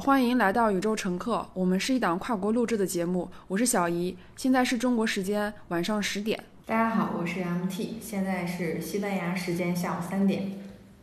[0.00, 1.46] 好，欢迎来到宇宙乘客。
[1.52, 6.42] 我们是一档跨国录制的节目，我是小姨，现在是中国时间晚上十点。
[6.64, 10.52] 大家好，我是 MT，现在是西班牙时间下午三点。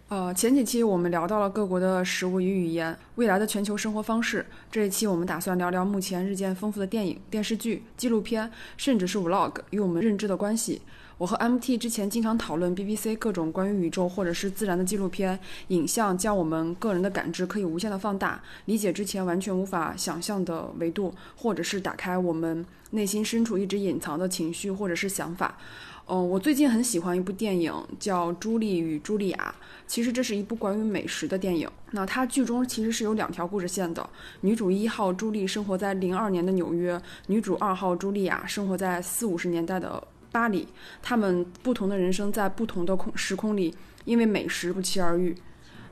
[0.07, 4.43] 呃，前几期我们聊到了各国的食物与语言，未来的全球生活方式。
[4.71, 10.81] 这一期我们打算聊聊目前日渐丰富的电影、电视剧、纪录片，甚至是 Vlog 与我们认知的关系。
[11.17, 25.57] 我和 MT 之前经常讨论 BBC 各种关于宇宙或者是自然的纪录片，影像将我们个人的感知可以无限的放大，理解之前完全无法想象的维度，或者是打开我们内心深处一直隐藏的情绪或者是想法。
[26.05, 29.55] 嗯，我最近很喜欢一部电影，叫《朱莉与茱莉亚》。
[29.87, 31.67] 其实这是一部关于美食的电影。
[31.91, 34.07] 那它剧中其实是有两条故事线的。
[34.41, 40.01] 女主一号朱莉生活在零二年的纽约，女主二号茱莉亚生活在四五十年代的。
[40.37, 40.67] 巴黎，
[41.01, 45.35] 他们不同的人生在不同的空时空里，因为美食不期而遇。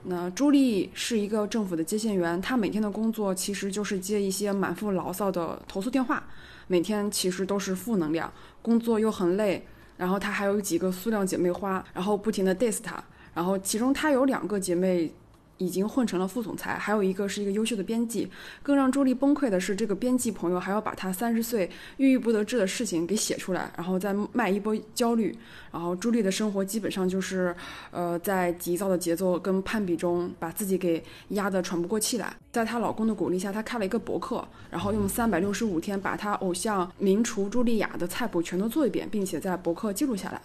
[0.03, 6.23] 那朱莉是一个政府的接线员，她每天的工作其实就是接一些满腹牢骚的投诉电话，
[6.67, 9.65] 每天其实都是负能量，工作又很累。
[9.97, 13.03] 然后她还有几个塑料姐妹花，然后不停的 diss 她。
[13.33, 15.11] 然后其中她有两个姐妹。
[15.57, 18.29] 已经混成了副总裁，还有一个是一个优秀的编辑。
[18.61, 25.37] 更让朱莉崩溃的是，这个编辑朋友还要把她三十岁郁郁不得志的事情给写出来，然后再卖一波焦虑。
[25.71, 27.55] 然后朱莉的生活基本上就是，
[27.91, 32.33] 呃，在急躁的节奏跟攀比中，把自己给压得喘不过气来。
[32.51, 40.41] 在她老公的鼓励下，她开了一个博客，然后用三百六十五天把她偶像名厨茱莉亚的菜谱全都做一遍，并且在博客记录下来。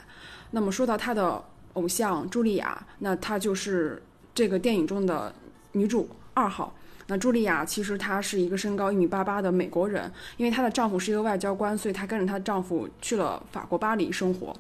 [0.50, 1.42] 那么说到她的
[1.74, 4.02] 偶像茱莉亚，那她就是。
[4.40, 5.30] 这个电影中的
[5.72, 6.74] 女主二号，
[7.08, 14.56] 那茱莉亚其实她是一个身高一米八八的美国人，因为她的丈夫是一个外交官，所以她跟着她丈夫去了法国巴黎生活。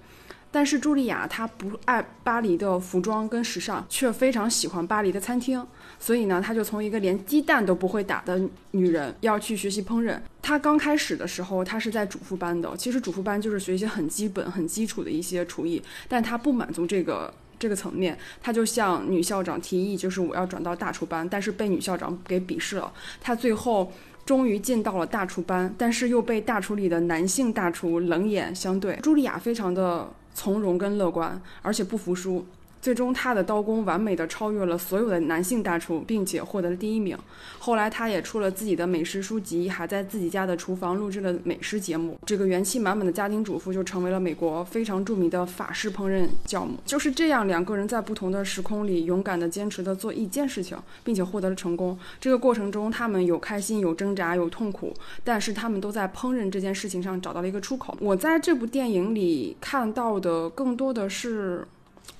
[0.52, 5.66] 但是茱莉亚她不爱巴黎的服装跟时尚，却非常喜欢巴黎的餐厅，
[5.98, 8.38] 所以呢，她就从一个连鸡蛋都不会打的
[8.72, 10.20] 女人要去学习烹饪。
[10.42, 17.32] 她刚开始的时候，她是在主妇班的，其实主妇班就是学习很基本、很基础的一些厨艺，但她不满足这个。
[17.60, 22.92] 这个层面，他就向女校长提议，就是我要转到大厨班，但是被女校长给鄙视了。
[23.20, 23.92] 他最后
[24.24, 28.96] 终于进到了大厨班，但是又被大厨里的男性大厨冷眼相对。
[29.02, 32.46] 茱莉亚非常的从容跟乐观，而且不服输。
[32.82, 37.14] 最终，他的刀工完美的超越了所有的男性大厨，并且获得了第一名。
[37.58, 42.18] 后来，他也出了自己的美食书籍，还在自己家的厨房录制了美食节目。
[42.24, 46.78] 这个元气满满的家庭主妇就成为了美国非常著名的法式烹饪教母。
[46.86, 51.98] 就是这样，两个人在不同的时空里勇敢的坚持的做一件事情，并且获得了成功。
[52.18, 57.94] 这个过程中，他们有开心，有挣扎，有痛苦，但是他们都在烹饪这件事情上找到了一个出口。
[58.00, 61.66] 我在这部电影里看到的更多的是。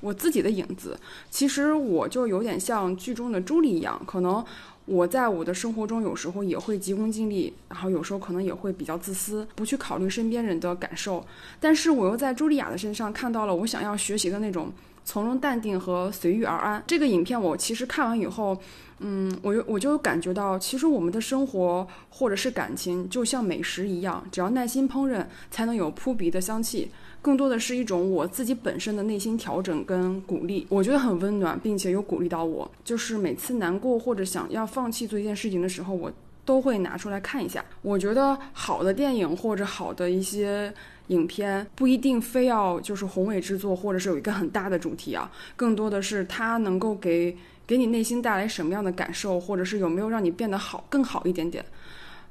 [0.01, 0.99] 我自己的影子，
[1.31, 4.45] 其实我就有点像剧中的朱莉一样，可能
[4.87, 11.25] 我在我的生活中有时候也会急功近利，然后有时候可能也会比较自私，不去考虑身边人的感受。
[11.61, 14.73] 但是我又在茱莉亚的身上看到了我想要学习的那种
[15.05, 16.83] 从容淡定和随遇而安。
[16.87, 18.57] 这个影片我其实看完以后，
[18.99, 26.91] 嗯，我就我就感觉到，其实我们的生活或者是感情就像美食一样，只要耐心烹饪，才能有扑鼻的香气。
[27.23, 32.71] 更多的是一种我自己本身的内心调整跟鼓励，我觉得很温暖，并且有鼓励到我。
[32.83, 36.11] 就是每次难过或者想要放弃做一件事情的时候，我
[36.47, 37.63] 都会拿出来看一下。
[37.83, 40.73] 我觉得好的电影或者好的一些
[41.11, 47.37] 影片，不一定非要就是宏伟之作，或者是有一个很大的主题啊，更多的是它能够给
[47.67, 51.65] 给你内心带来什么样的感受，或者是有没有让你变得好更好一点点。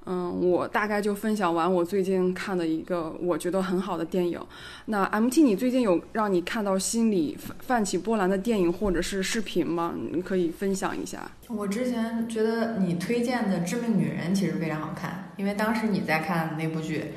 [0.06, 4.40] 嗯，我大概就分享完我最近看的一个我觉得很好的电影。
[4.86, 9.94] 那 MT，你最近有让你看到心里泛起波澜的电影或者是视频吗？
[10.12, 11.30] 你可以分享一下。
[11.50, 17.12] 我之前觉得你推荐的《致命女人》其实非常好看，因为当时你在看那部剧，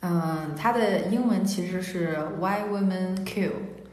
[0.00, 3.52] 嗯，它的英文其实是 Why Women Kill，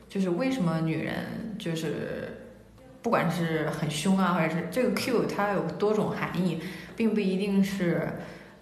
[0.09, 2.45] 就是为什么女人就是
[3.01, 6.59] 不管是很凶啊，或者是这个 Kill 它有多种含义。
[6.97, 8.09] 并不一定是，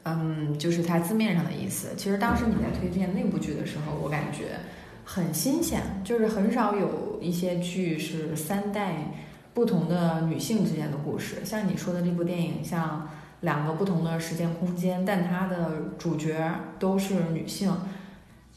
[0.04, 1.92] 嗯，就是它字面上的意思。
[1.96, 4.60] 其实当时你在推荐那部剧的时候，我感觉
[5.06, 9.14] 很新鲜，就是很少有一些剧是三代
[9.54, 11.46] 不同的女性之间的故事。
[11.46, 13.10] 像你说的这部电影，像
[13.46, 17.72] 两个不同的时间空间，但它的主角都是女性。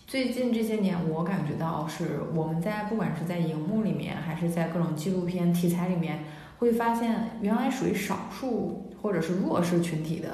[0.09, 6.25] 最近这些年，我感觉到是我们在不管是在荧幕里面，还是在各种纪录片题材里面，
[6.59, 8.85] 会发现原来属于少数。
[9.01, 10.29] 或者是弱势群体的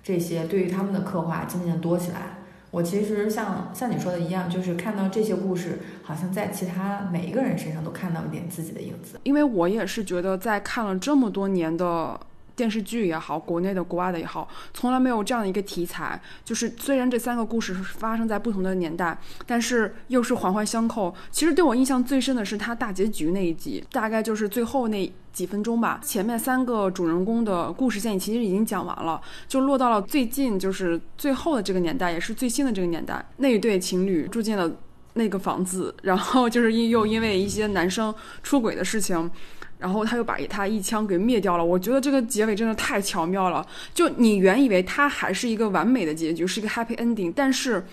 [0.00, 2.38] 这些，对于他们的刻画渐渐多起来。
[2.70, 9.18] 我其实像像你说的一样，就是看到这些故事，好像在其他每一个人身上都看到一点自己的影子。
[9.24, 12.20] 因为我也是觉得，在看了这么多年的
[12.56, 16.20] 电视剧也好，国内的、国外的也好，从来没有这样的一个题材。
[16.44, 21.14] 就是虽然这三个故事是发生在不同的年代，但是又是环环相扣。
[21.30, 26.00] 其实对我印象最深的是它大结局那一集，大概就是最后那几分钟吧。
[26.04, 33.24] 前面三个主人公的故事线其实已经讲完了，就落到了最近就是最后的这个年代，也是最新的这个年代。
[33.38, 34.70] 那一对情侣住进了
[35.14, 39.30] 那个房子，然后就是因又因为一些男生出轨的事情。
[39.78, 41.64] 然后他又把他一枪给灭掉了。
[41.64, 43.66] 我觉得这个结尾真的太巧妙了。
[43.92, 47.84] 就你原以为他还是一个完美的结局，是一个 happy ending，但是，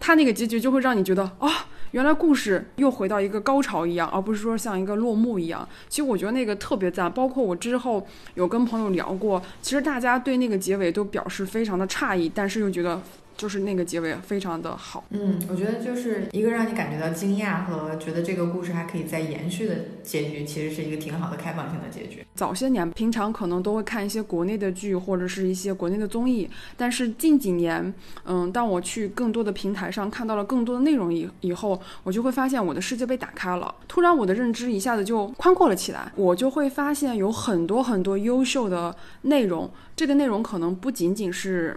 [0.00, 5.68] 他那个结局就会让你觉得啊，原来故事又回到一个高潮一样，而不是说像一个落幕一样。
[5.88, 7.10] 其实我觉得那个特别赞。
[7.12, 13.00] 包括我之后有跟朋友聊过，其实大家对那个结尾都表示非常的诧异，但是又觉得。
[13.36, 22.24] 就是那个结尾非常的好，嗯，我觉得就是一个让你感觉到惊讶和觉得这个故事还可以再延续的结局，其实是一个挺好的开放性的结局。
[22.34, 27.92] 早些年平常可能都会看一些国内的剧或者是一些国内的综艺，但是近几年，
[28.24, 41.76] 嗯，当我去更多的平台上看到了更多的内容以以后，我就会发现我的世界被打开了，突然我的认知一下子就宽阔了起来，我就会发现有很多很多优秀的内容，这个内容可能不仅仅是。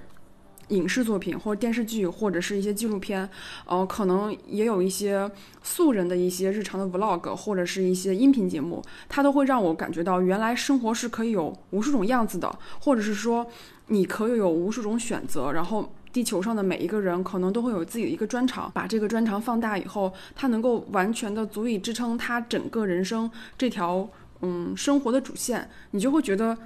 [0.70, 3.28] 影视作品或者电视剧或者是一些纪录片，
[3.66, 5.30] 呃，可能也有一些
[5.64, 13.48] 素人的一些日常的 vlog 或者是一些音频节目，它都会让我感觉到原来生活是可以有无数种样子的，或者是说
[13.88, 24.08] 你可以有无数种选择，然后地球上的每一个人可能都会有自己的一个专长，把这个专长放大以后，它能够完全的足以支撑他整个人生这条
[24.42, 26.58] 嗯生活的主线，你就会觉得。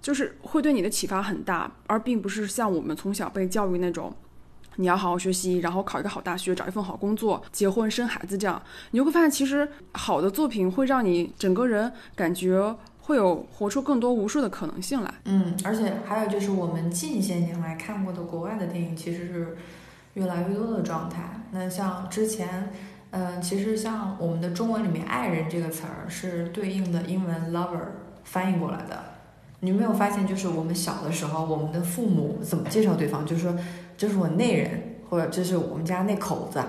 [0.00, 4.14] 就是会对你的启发很大，而并不是像我们从小被教育那种，
[4.76, 8.62] 你要好好学习，然后考一个好大学，找一份好工作，结婚生孩子这样。
[8.92, 15.12] 你就会发现，其实好的作品会让你整个人感觉会有活出更多无数的可能性来。
[15.24, 19.56] 嗯，而且还有就是我们近些年来看过的国外的电影，其实是
[20.14, 21.40] 越来越多的状态。
[21.50, 22.72] 那像之前，
[23.10, 27.80] 嗯，其实像我们的中文里面“爱人”这个词儿是对应的英文 “lover”
[28.22, 29.17] 翻译过来的。
[29.60, 33.26] 你没有发现，就是我们小的时候，我们的父母怎么介绍对方？
[33.26, 33.56] 就是说，
[33.96, 36.62] 这是我内人，或者这是我们家那口子，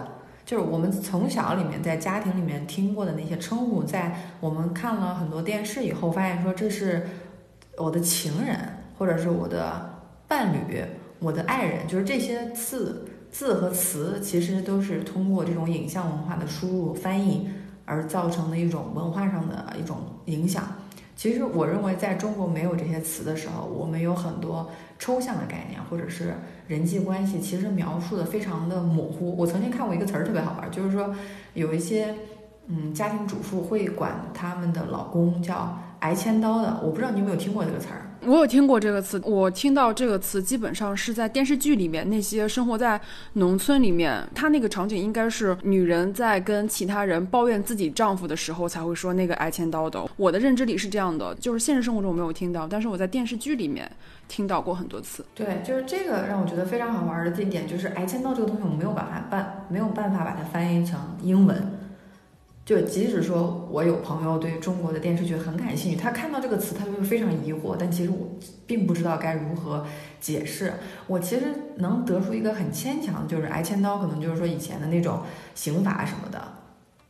[0.43, 7.07] 就是我们从小里面在家庭里面听过的那些称呼，在我们看了很多电视以后，发现说这是
[7.77, 8.57] 我的情人，
[8.97, 10.83] 或者是我的伴侣，
[11.19, 17.47] 我的爱人，就是这些字字和词，其实都是通过这种影像文化的输入翻译
[17.85, 20.63] 而造成的一种文化上的一种影响。
[21.19, 26.33] 其实我认为，在中国没有这些词的时候，我们有很多抽象的概念，或者是
[26.65, 29.35] 人际关系，其实描述的非常的模糊。
[29.35, 31.13] 我曾经看过一个词儿特别好玩，就是说
[31.55, 32.15] 有一些
[32.67, 38.08] 嗯家庭主妇会管他们的老公叫“挨千刀”的，我不知道你有没有听过这个词儿。
[38.25, 42.99] 我有听过这个词，我听到这个词基本上是在电视剧里面，那些生活在
[43.33, 50.05] 农村里面，他那个场景应该是女人在跟其他人抱怨自己丈夫的时候才会说那个挨千刀的。
[50.17, 53.89] 我的认知里是这样的，就是现实生活中我没有听到，但是我在电视剧里面
[54.27, 55.25] 听到过很多次。
[55.33, 61.88] 对，就是这个让我觉得非常好玩的这点，就是挨千刀这个东西，我没有办法办，没有办法把它翻译成英文。
[62.69, 67.75] 就即使说我有朋友对中国的电视剧很感兴趣，他看到这个词，他就会非常疑惑。
[67.79, 68.29] 但其实我
[68.67, 69.83] 并不知道该如何
[70.21, 70.73] 解释。
[71.07, 71.45] 我其实
[71.77, 75.21] 能得出一个很牵强，就是挨千刀，可能就是说以前的那种
[75.55, 76.39] 刑法什么的，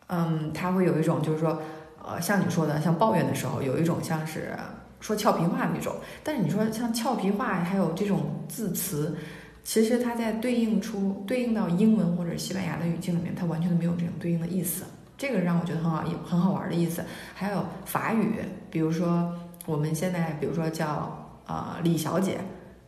[0.07, 1.61] 嗯，他会有一种就是说，
[2.05, 4.53] 呃，像你说的，像抱怨的时候，有一种像是
[5.01, 5.93] 说俏皮话那种。
[6.23, 9.17] 但是你说像俏皮话，还有这种字词，
[9.65, 14.85] 其实它在对应出对应到英文或者西班牙的语境里面，它完全都没有这种对应的意思。
[15.19, 17.03] 这个让我觉得很好，也很好玩的意思。
[17.35, 18.35] 还有法语，
[18.71, 22.37] 比如说我们现在，比如说叫呃李小姐，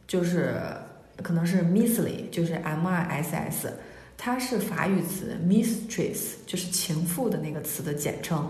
[0.07, 0.55] 就是
[1.21, 3.73] 可能是 Missly，就是 M I S S，
[4.17, 8.49] 它是法语词 Mistress，就是情妇的那个词的简称。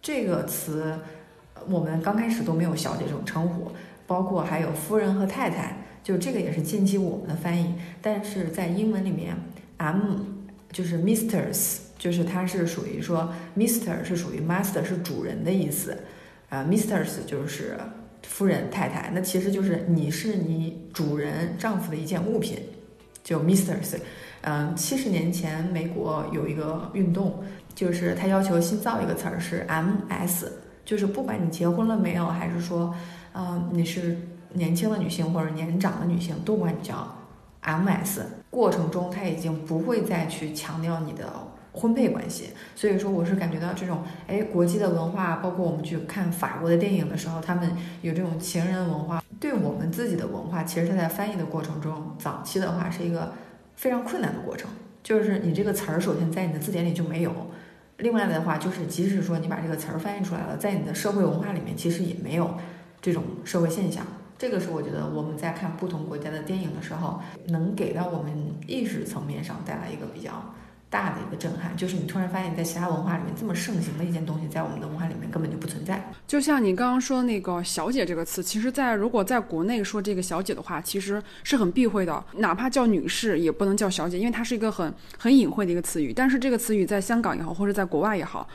[0.00, 0.98] 这个词
[1.68, 3.70] 我们刚开始都没有小姐这种称呼，
[4.06, 7.74] 包括还有夫人和太太，就这个也是近期我们的翻译。
[8.00, 9.36] 但是在英文里面
[9.76, 10.16] ，M
[10.72, 11.91] 就是 Misters。
[12.02, 15.96] 就是它是属于说，Mister 是属于 Master 是主人的意思，
[16.48, 17.78] 啊，Misters 就是
[18.24, 22.58] 夫人太太，那其实就是你是你主人丈夫的一件物品，
[23.22, 23.98] 就 Misters。
[24.40, 27.40] 嗯，七十年前美国有一个运动，
[27.72, 30.46] 就是他要求新造一个词儿是 MS，
[30.84, 32.92] 就是不管你结婚了没有，还是说，
[33.32, 34.18] 嗯，你是
[34.54, 37.16] 年轻的女性或者年长的女性，都管你叫
[37.62, 38.22] MS。
[38.50, 41.32] 过程中他已经不会再去强调你的。
[41.72, 53.32] 婚配关系，所以说我是感觉到这种，哎，国际的文化，包括我们去看法国的电影的时候，他们有这种情人文化，对我们自己的文化，其实它在翻译的过程中，早期的话是一个
[53.76, 54.70] 非常困难的过程，
[55.02, 57.32] 就是你这个词儿首先在你的字典里就没有，
[57.96, 62.54] 另外的话就是即使说你把这个词儿翻译出来了，在你的社会文化里面其实也没有
[63.00, 64.04] 这种社会现象。
[64.36, 68.32] 这个是我觉得我们在看不同国家的电影的时候，能给到我们
[68.66, 70.32] 意识层面上带来一个比较。
[70.92, 76.12] 大的一个震撼，就是你突然发现，在其他文化里面这么盛行的一件东西，在我们的文化里面根本就不存在。
[76.26, 86.12] 就像你刚刚说的那个“小姐”这个词，其实，在如果在国内说这个“小姐”的话，其实是很避讳的，哪怕叫女士也不能叫小姐，因为它是一个很很隐晦的一个词语。
[86.12, 88.46] 但是这个词语在香港也好，或者在国外也好，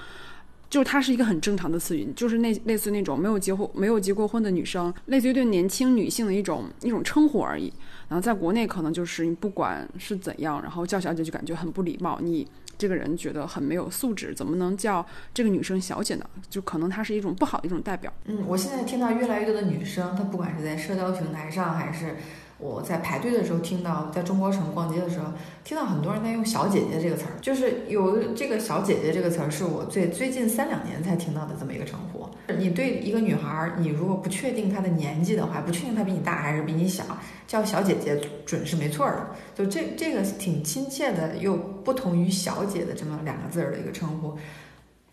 [0.69, 7.71] 就是它是一个很正常的词语，就是那类似那种没有结婚、没有结过婚的女生，类似于对年轻女性的一种一种称呼而已。
[8.09, 12.47] 然后在国内可能就是你不管是怎样，然后叫小姐就感觉很不礼貌，你
[12.77, 16.25] 这个人觉得很没有素质，怎么能叫这个女生小姐呢？
[16.49, 18.11] 就可能她是一种不好的一种代表。
[18.25, 22.15] 嗯，我现在听到越来越多的女生，她不管是在社交平台上还是。
[22.59, 25.25] 我在排队的时候听到，在中国城逛街的时候
[25.63, 32.27] 听到很多人在用“小姐姐”这个词儿，就是有这个“小姐姐”这个词儿，是我最最近三两年才听到的这么一个称呼。
[32.57, 37.03] 你对一个女孩，你如果不确定她的年纪的话，不确定她比你大还是比你小，
[37.45, 39.27] 叫小姐姐准是没错的。
[39.53, 44.35] 就这这个挺亲切的，又不同于“小姐”的这么两个字儿的一个称呼，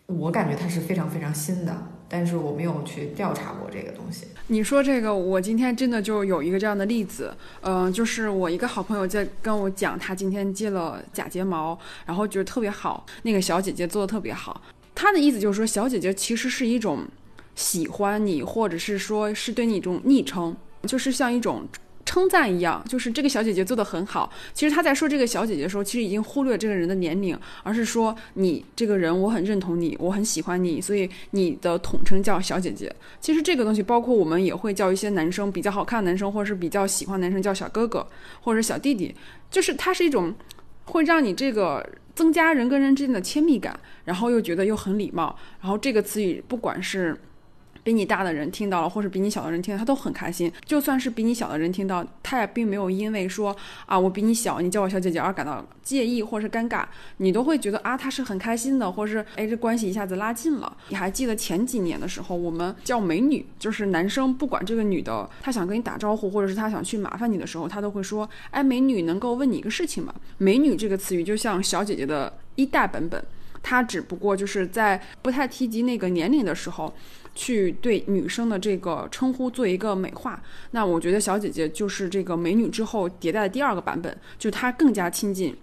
[0.07, 1.75] 我感觉它是非常非常新的。
[2.07, 4.27] 但是我没有去调查过这个东西。
[4.47, 14.61] 你说这个，我今天真的就有一个这样的例子，嗯，就是我一个好朋友在跟我讲，他今天接了假睫毛，然后觉得特别好，那个小姐姐做的特别好。
[14.93, 17.05] 他的意思就是说，小姐姐其实是一种
[17.55, 21.67] 喜欢你，或者是说是对你一种昵称，就是像一种。
[22.05, 24.31] 称赞一样，就是这个小姐姐做的很好。
[24.53, 32.95] 其实他在说这个小姐姐的时候，其实已经忽略这个人的年龄，而是说你这个人我很认同你，我很喜欢你，所以你的统称叫小姐姐。
[33.19, 38.05] 其实这个东西包括我们也会叫一些男生比较好看的男生，或者是比较喜欢男生叫小哥哥
[38.41, 39.13] 或者小弟弟，
[39.49, 40.33] 就是它是一种
[40.85, 41.83] 会让你这个
[42.13, 45.35] 增加人跟人之间的亲密感，然后又觉得又很礼貌。
[45.59, 47.17] 然后这个词语不管是。
[47.85, 50.51] 比你大的人听到了，或是比你小的人听到，他都很开心。
[50.65, 56.83] 就算是比你小的人听到，他也并没有因为说啊我比你小，你叫我小姐姐而感到介意或是尴尬，
[57.17, 60.75] 你都会觉得啊他是很开心的，或是哎这关系一下子拉近了。
[60.89, 70.11] 你还记得前几年的时候，我们叫美女，就是男生不管这个女的他想跟你打招呼，或者是他想去麻烦你的时候，他都会说哎美女能够问你一个事情吗？
[70.39, 73.23] 美女这个词语就像小姐姐的一代版本，
[73.61, 76.91] 它只不过就是在不太提及那个年龄的时候。
[77.35, 85.53] 去对女生的这个称呼做一个美化，那我觉得小姐姐就是这个美女之后迭代的第二个版本，就她更加亲近，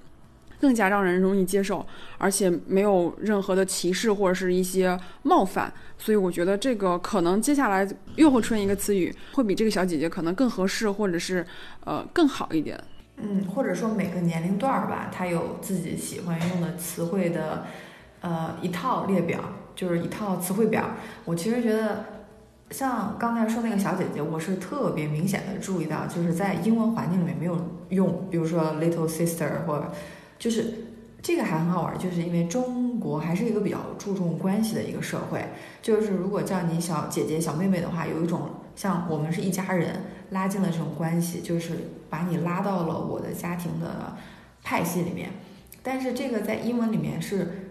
[0.60, 1.84] 更加让人容易接受，
[2.18, 11.44] 而且没有任何的歧视或者是一些冒犯，所以我觉得这个可能接下来又会出现一个词语，会比这个小姐姐可能更合适，或者是
[11.84, 12.78] 呃更好一点。
[13.16, 17.66] 嗯，或者说每个年龄段儿吧，她有自己喜欢用的词汇的
[18.20, 19.40] 呃一套列表。
[19.74, 20.90] 就是一套词汇表，
[21.24, 22.04] 我其实觉得，
[22.70, 27.56] 像刚才说那个小姐姐，我是特别明显的注意到，就是在英文环境里面没有
[27.88, 29.90] 用，比如说 little sister 或者，
[30.38, 30.74] 就是
[31.22, 35.42] 这个还很好玩，就是因为中国还是一个比较注重关系的一个社会，
[35.80, 40.00] 就是如果叫你小姐姐、小妹妹的话，有一种像我们是一家人，
[40.30, 41.74] 拉近了这种关系，就是
[42.10, 44.16] 把你拉到了我的家庭的
[44.62, 45.30] 派系里面，
[45.82, 47.61] 但是这个在英文里面是。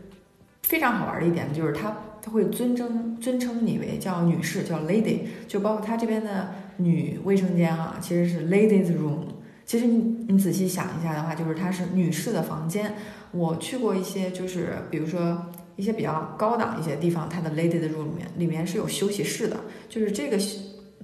[0.72, 9.18] 非常好玩的一点就是，他他会尊称尊称你为叫女士，叫 lady，就包括他这边的女卫生间啊，其实是 ladies room。
[9.66, 9.98] 其实你
[10.30, 12.96] 你仔细想一下的话，就是它是女士的房间。
[13.32, 19.58] 我去过一些，就是比如说一些比较高档一些地方，它的 ladies room 里面里面是有休息室的，
[19.90, 20.38] 就是这个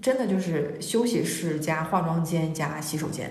[0.02, 3.30] 真的就是休息室加化妆间加洗手间，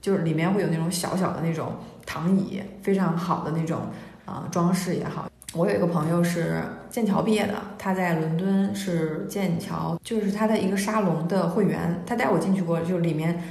[0.00, 1.74] 就是里面会有那种小小的那种
[2.04, 3.82] 躺椅，非常好的那种
[4.24, 5.30] 啊装饰也好。
[5.52, 13.42] 我有一个朋友是剑桥毕业的，他在伦敦是剑桥，就是他的一个沙龙的会员，他带我进去过，就里面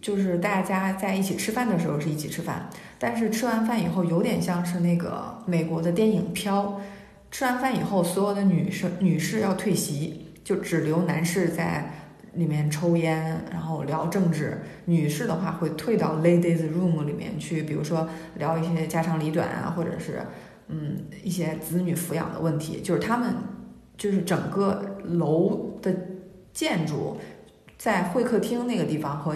[0.00, 6.64] 就是大家在一起吃饭的时候是一起吃饭，但是吃完饭以后有点像是那个美国的电影《飘》，
[7.30, 11.90] 吃完饭以后所有的女生女士要退席，就只留男士在
[12.32, 20.22] 里面抽烟，然后聊政治，女士的话会退到 ladies room 里面去，比如说聊一些家长里短啊，或者是。
[20.68, 23.34] 嗯，一些子女抚养的问题，就是他们
[23.96, 25.94] 就是整个楼的
[26.52, 27.16] 建筑，
[27.78, 29.34] 在会客厅那个地方和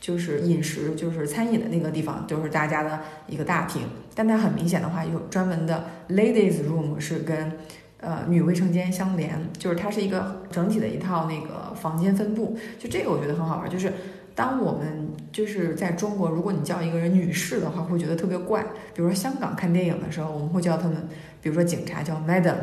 [0.00, 3.82] 就是饮食就是餐饮的那个地方，就是大家的一个大厅。
[4.14, 7.52] 但它很明显的话，有专门的 ladies room 是跟
[7.98, 12.56] 呃女卫生间相连，就是它是一个整体的一套那个房间分布。
[12.78, 13.92] 就这个我觉得很好玩，就是
[14.34, 18.62] 当我们就是在中国，如果你叫一个人女士的话，会觉得特别怪。
[18.94, 21.08] 比如说香港看电影的时候，我们会叫他们，
[21.40, 22.56] 比如说警察叫 Madam，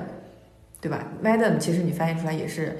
[0.81, 2.77] 对吧？Madam 其实你翻译出来也是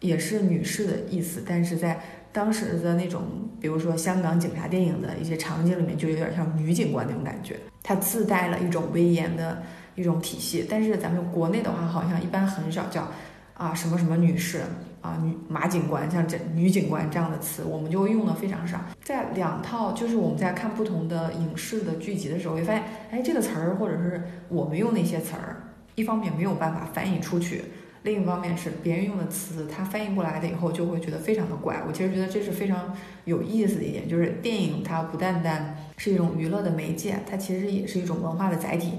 [0.00, 2.00] 也是女士的意思，但是在
[2.32, 3.22] 当时的那种，
[3.60, 9.62] 比如说香港警察电影的一些场景里面，就有点像女警官那种感觉，它自带了一种威严的
[9.94, 10.66] 一种体系。
[10.68, 13.10] 但是咱们国内的话，好像一般很少叫
[13.54, 14.60] 啊什么什么女士
[15.00, 18.80] 啊女马警官，像这女警官这样的词，我们就会用的非常少。
[19.02, 27.62] 在两套就是我们在看不同的影视的剧集的时候，会发现，哎，这个词儿或者是我们用那些词儿，一方面没有办法翻译出去。
[28.02, 31.82] 另一方面是别人用的词，他翻译过来的以后就会觉得非常的怪。
[31.88, 38.92] 我其实觉得这是非常有意思的一点，就是电影它不单单是一种娱乐的媒介，它其实也是一种文化的载体。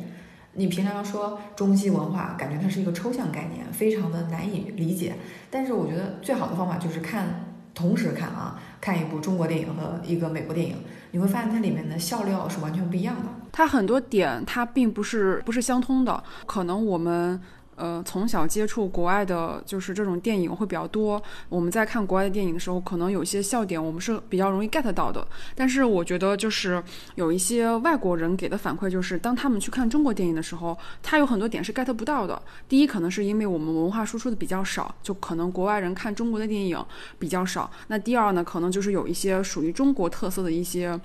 [0.57, 5.15] 你平常说中西文化，感觉它是一个抽象概念，非常的难以理解。
[5.51, 7.45] 但是我觉得最好的方法就是看，
[7.75, 10.77] 同时看啊，看一部中国电影和一个美国电影，
[11.11, 13.29] 你会发现它里面的笑料是完全不一样的。
[13.51, 17.39] 它很多点它并不是不是相通的，可能我们。
[17.77, 21.21] 呃，从小接触国外的，就是这种电影会比较多。
[21.47, 25.25] 我们在看国外的电影的时候，可能有些笑点我们是比较容易 get 到的。
[25.53, 32.41] 但是我觉得，就是有一些外国人给的反馈，就是当他们去看中国电影的时候，他有很多点是 get 不到的。
[32.67, 36.83] 第一，可能是因为我们文化输出的比较少，就可能国外人看中国的电影
[37.19, 37.69] 比较少。
[37.89, 40.99] 那第二呢，可能就是有一些属于中国特色的一些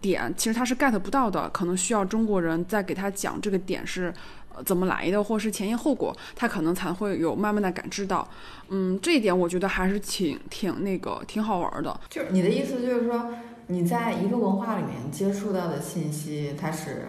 [0.00, 4.14] 点，其实他是 get 不到的，可能需要中国人再给他讲这个点是。
[4.64, 8.26] 怎么来的，或是前因后果，他可能才会有慢慢的感知到。
[8.68, 12.00] 嗯，这一点我觉得还是挺挺那个挺好玩的。
[12.08, 13.28] 就是你的意思就是说，
[13.66, 17.08] 你在一个文化里面接触到的信息，它是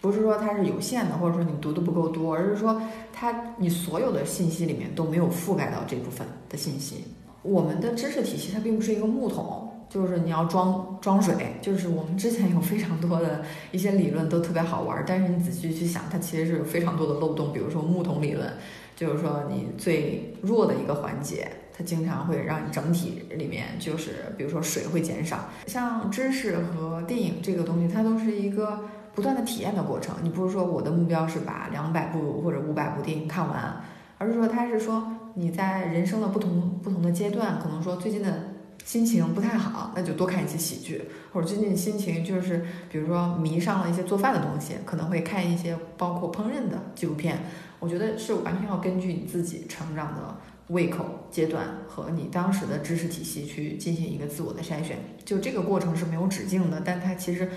[0.00, 2.80] 不是说它是有限的，或者说你读的不够多，而是说
[3.12, 7.04] 它你所有的信息里面都没有覆盖到这部分的信息。
[7.42, 9.75] 我们的知识体系它并不是一个木桶。
[9.88, 17.52] 就是你要装装水，就是我们之前有非常多的一些理论都特别好玩，但是你仔细去想，它其实是有非常多的漏洞。
[17.52, 18.52] 比如说木桶理论，
[18.96, 25.48] 就是说你最弱的一个环节，它经常会让你整体里面就是，比如说水会减少。
[25.66, 28.80] 像知识和电影这个东西，它都是一个
[29.14, 30.16] 不断的体验的过程。
[30.22, 33.80] 你不是说我的目标是把两百部或者五百部电影看完，
[34.18, 38.55] 而是说它是说你在人生的不同不同的阶段，可能说最近的。
[38.86, 41.00] 心情不太好，那就多看一些喜剧；
[41.32, 47.36] 或者最近心情就是，比如说迷上了一些做饭的东西，可能会看一些包括烹饪的纪录片。
[47.80, 50.36] 我觉得是完全要根据你自己成长的
[50.68, 54.96] 胃口阶段和你当时的知识体系去进行一个自我的筛选。
[55.24, 57.50] 就这个过程是没有止境的，但它其实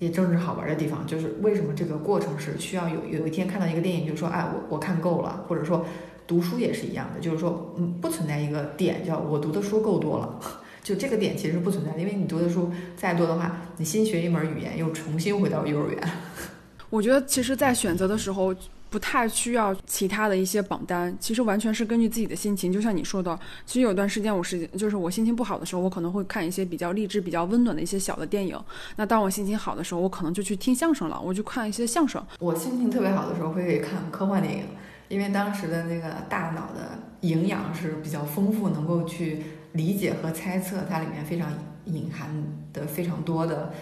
[0.00, 5.86] 也正是好玩的地方，就是为什么这个过程是需要有有一天看到一个电影，就说哎，我我看够了，或者说。
[6.28, 10.38] 读书也是一样的，就是说，嗯，不存在一个点叫我读的书够多了，
[10.84, 15.98] 就这个点其实不存在，因为你读的书再多的话，你新学一门语言又重新回到幼儿园。
[16.90, 18.54] 我觉得其实，在选择的时候
[18.90, 22.72] 不太需要其他的一些榜单，其实完全是根据自己的心情。
[22.72, 28.58] 就像你说的，其实有段时间我是就是我心情不好的时候，我可能会看一些比较励志、比较温暖的一些小的电影。
[28.96, 32.22] 那当我心情好的时候，我可能就去听相声了，我就看一些相声。
[32.38, 34.64] 我心情特别好的时候会看科幻电影。
[35.08, 39.42] 因为当时的那个大脑的营养是比较丰富，能够去
[39.72, 41.50] 理解和猜测它里面非常
[41.86, 42.28] 隐含
[42.72, 43.72] 的非常多的，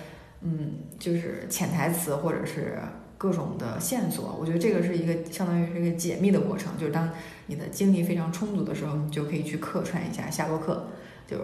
[0.42, 2.78] 嗯，就是潜台词或者是
[3.18, 4.36] 各种的线索。
[4.40, 7.10] 我觉得这个是一个相当于是一个解密的过程，就是当
[7.46, 10.86] 你的精力非常充足的时候，你就可以去客串一下夏洛克，
[11.26, 11.36] 就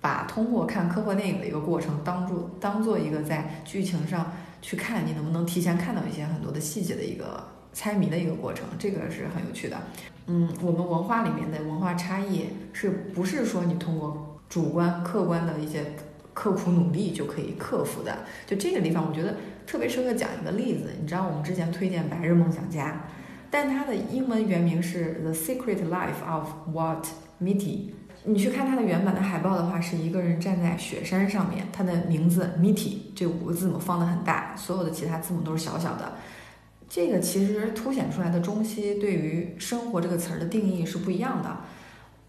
[0.00, 7.46] 把通过看科幻电影的一个过程，当做当做一个在剧情上去看你能不能提前看到一些很多的细节的一个。
[7.78, 9.78] 猜谜的一个过程，这个是很有趣的。
[10.26, 15.84] 嗯，我们文化里面的文化差异，是不是说你通过主观、客观的一些
[16.34, 18.12] 刻苦努力就可以克服的？
[18.44, 20.90] 就这个地方，我觉得特别适合讲一个例子。
[21.00, 22.88] 你知道，我们之前推荐《白日梦想家》，
[23.48, 27.04] 但它的英文原名是《The Secret Life of Walt
[27.40, 27.60] Mitty》。
[28.24, 36.14] 你去看它的原版的海报的话，是一个人站在雪山上面，他的名字 Mitty 这五个字母放的很大，所有的其他字母都是小小的。
[36.88, 41.58] 这个其实凸显出来的中西对于“生活”这个词儿的定义是不一样的。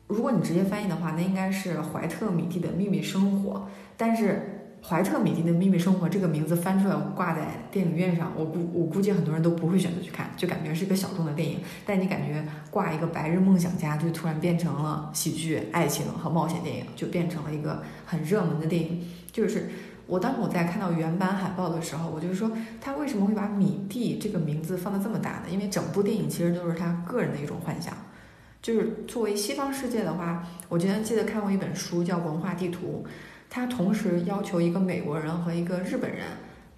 [0.07, 3.69] 如果你直接翻译的话，那应该是怀特米蒂的秘密生活。
[3.95, 11.59] 但是怀特米蒂的秘密生活这个名字翻出来挂在电影院上，我估我估计很多人都不会选择去看，就感觉是一个小众的电影。
[11.85, 19.05] 但你感觉挂一个白日梦想家，就突然变成了喜剧、爱情和冒险电影，就变成了一个很热门的电影。
[19.31, 19.69] 就是
[20.09, 25.43] 我当我在看到原版海报的时候，我就说他为什么会把米蒂这个名字放得这么大呢？
[25.51, 27.93] 因为整部电影其实都是他个人的一种幻想。
[28.61, 33.05] 就是作为西方世界的话，我之前记得看过一本书叫《文化地图》，
[33.49, 36.25] 他同时要求一个美国人和一个日本人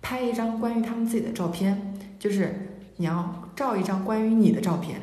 [0.01, 2.53] 拍一张关于他们自己的照片，就是
[2.97, 5.01] 你要照一张关于你的照片。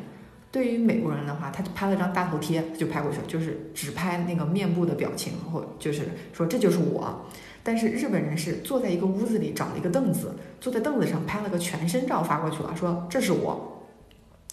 [0.51, 7.25] 对于美国人的话，他就拍了张大头贴就拍过去了，就是只拍那个面部的表情，或就是说这就是我。
[7.69, 13.85] 但是日本人是坐在一个屋子里找了一个凳子，坐在凳子上拍了个全身照发过去了，说这是我。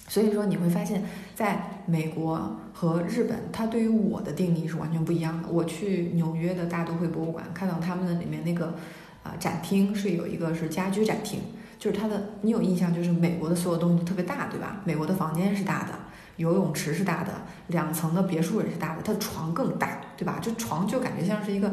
[0.06, 1.02] 所以说你会发现，
[1.34, 5.48] 在美国和日本，它对于我的定义是完全不一样的。
[5.48, 8.74] 我去纽约的大都会博物馆，看到他们的里面那个
[9.22, 11.40] 啊展厅是有一个是家居展厅，
[11.78, 14.82] 就是它的你有印象，就是美国的所有东西都特别大，对吧？
[14.84, 15.92] 美国的房间是大的，
[16.36, 17.32] 游泳池是大的，
[17.68, 20.38] 两层的别墅也是大的，它的床更大，对吧？
[20.42, 21.72] 这床就感觉像是一个，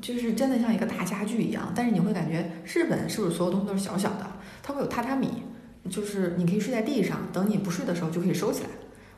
[0.00, 1.72] 就是真的像一个大家具一样。
[1.74, 4.26] 但是你会感觉日本是不是所有东西都是小小的？
[4.62, 5.28] 它会有榻榻米。
[5.88, 8.68] 就是你可以睡在地上，等你不睡的时候就可以收起来。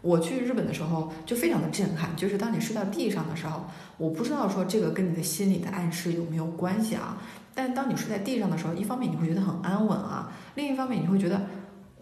[0.01, 3.65] 我去日本的时候就非常的震撼，就是当你睡到地上的时候，
[3.99, 7.19] 我不知道说这个跟你的心理的暗示有没有关系啊？
[7.53, 11.47] 但当你睡在地上的时候，一方面你会觉得很安稳啊，另一方面你会觉得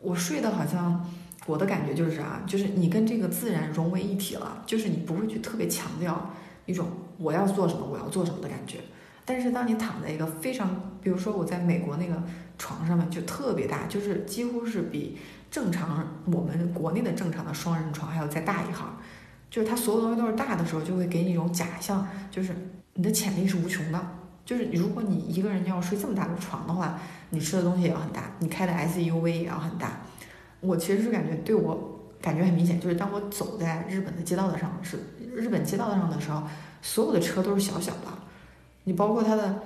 [0.02, 1.11] 我睡的好像
[1.46, 6.35] 我的感觉就是啥，就是你跟这个自然融为一体了，就是你不会去特别强调
[6.70, 8.78] 一种我要做什么我要做什么的感觉。
[9.24, 10.68] 但是当你躺在一个非常，
[11.02, 12.22] 比如说我在美国那个。
[12.62, 15.16] 床上面就特别大，就是几乎是比
[15.50, 19.00] 正常我们国内的正常的双人床还要再大一号。
[19.48, 22.54] 就是它所有东西都是大的时候，就会给你一种假象，就是
[22.92, 23.98] 你的潜力是无穷的。
[24.44, 26.98] 就是如果你一个人要睡这么大的床的话，
[27.30, 30.02] 你吃的东西也要很大，你开的 SUV 也要很大。
[30.61, 34.98] 我其实是感觉对我感觉很明显，就是当我走在日本的街道的上是
[35.34, 36.42] 日本街道上的时候，
[36.82, 38.06] 所有的车都是小小的，
[38.84, 39.62] 你包括它的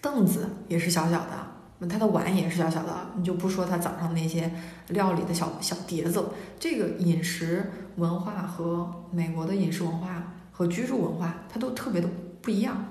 [0.00, 1.46] 凳子也是小小的。
[1.78, 4.50] 那它的碗也是小小的，你就不说它早上那些
[4.88, 6.24] 料理的小小碟子。
[6.58, 12.08] 这个饮食文化和美国的饮食文化和居住文化，它都特别的
[12.40, 12.82] 不一样。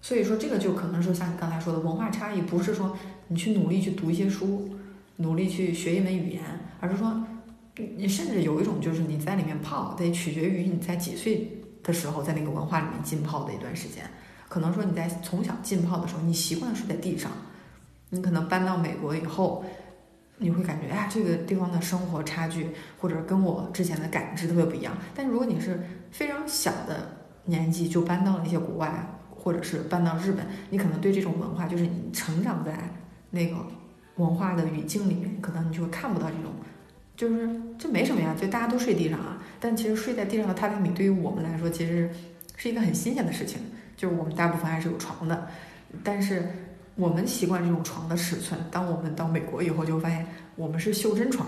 [0.00, 4.70] 所以说，这个就可能是像你刚才说的文化差异，不是说你去努力去读一些书，
[5.16, 6.42] 努力去学一门语言，
[6.78, 7.24] 而是说
[7.76, 11.48] 你甚至有一种就是你在里面泡，得取决于你在几岁
[11.82, 14.04] 的时候在那个文化里面浸泡的一段时间。
[14.48, 17.32] 可能说你在从小浸泡的时候，你习惯睡在地上，
[18.10, 19.64] 你可能搬到美国以后，
[20.36, 22.68] 你会感觉哎，这个地方的生活差距
[23.00, 24.94] 或者跟我之前的感知特别不一样。
[25.14, 32.94] 但如果你是非常小的年纪就搬到了一些国外，或者是搬到日本，你可能对这种文化，就是你成长在
[33.30, 33.56] 那个
[34.16, 36.52] 文化的语境里面，可能你就会看不到这种，
[37.22, 39.40] 就是就没什么呀，就大家都睡地上啊。
[39.60, 42.10] 但其实睡在地上的榻榻米对于我们来说，其实
[42.56, 43.60] 是一个很新鲜的事情。
[43.96, 45.46] 就是我们大部分还是有床的，
[46.02, 46.44] 但是
[46.96, 48.58] 我们习惯这种床的尺寸。
[48.72, 51.46] 当我们到美国以后，就发现我们是袖珍床，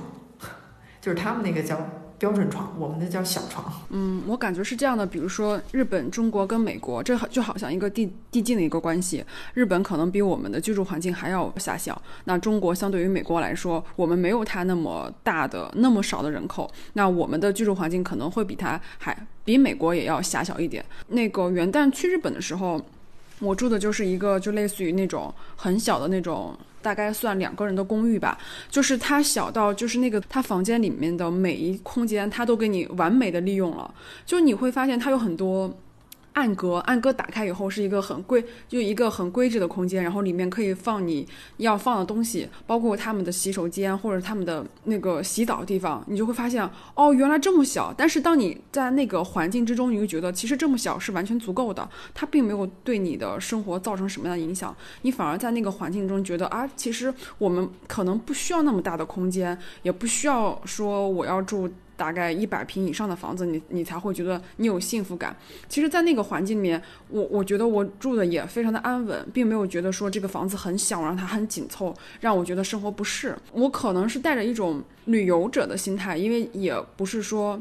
[1.03, 1.85] 就是他们那个叫
[2.19, 3.65] 标准床，我们的叫小床。
[3.91, 5.07] 嗯，我感觉是这样的。
[5.07, 9.25] 比如说日本、中国跟美国，这就好像一个递递进的一个关系。
[9.53, 19.17] 日本可能比我们的居住环境还要狭小，那中国相对于美国来说，我们没有它那么大的、那么少的人口，那我们的居住环境可能会比它还。
[19.47, 20.83] 比美国也要狭小一点。
[21.09, 22.81] 那个元旦去日本的时候，
[23.45, 28.39] 我住的就是一个就类似于那种很小的那种，大概算两个人的公寓吧。
[28.71, 33.93] 就是它小到就是那个它房间里面的每一空间，它都给你完美的利用了。
[34.25, 35.73] 就你会发现它有很多。
[36.35, 47.95] 暗格，暗格打开以后是一个很规，就一个很规制的空间，然后里面可以放你要放的东西，包括他们的洗手间或者他们的那个洗澡地方，你就会发现，哦，原来这么小。
[47.97, 61.71] 但是当你在那个环境之中，你会觉得其实这么小是完全足够的，它并没有对你的生活造成什么样的影响，你反而在那个环境中觉得啊，其实我们可能不需要那么大的空间，也不需要说我要住。
[61.97, 65.37] 大概一百平以上的房子，你你才会觉得你有幸福感。
[65.69, 73.37] 其实，在那个环境里面，我我觉得我住的也非常的安稳，并没有觉得说这个房子很小，让它很紧凑，让我觉得生活不适。
[73.53, 77.61] 我可能是带着一种旅游者的心态，因为也不是说。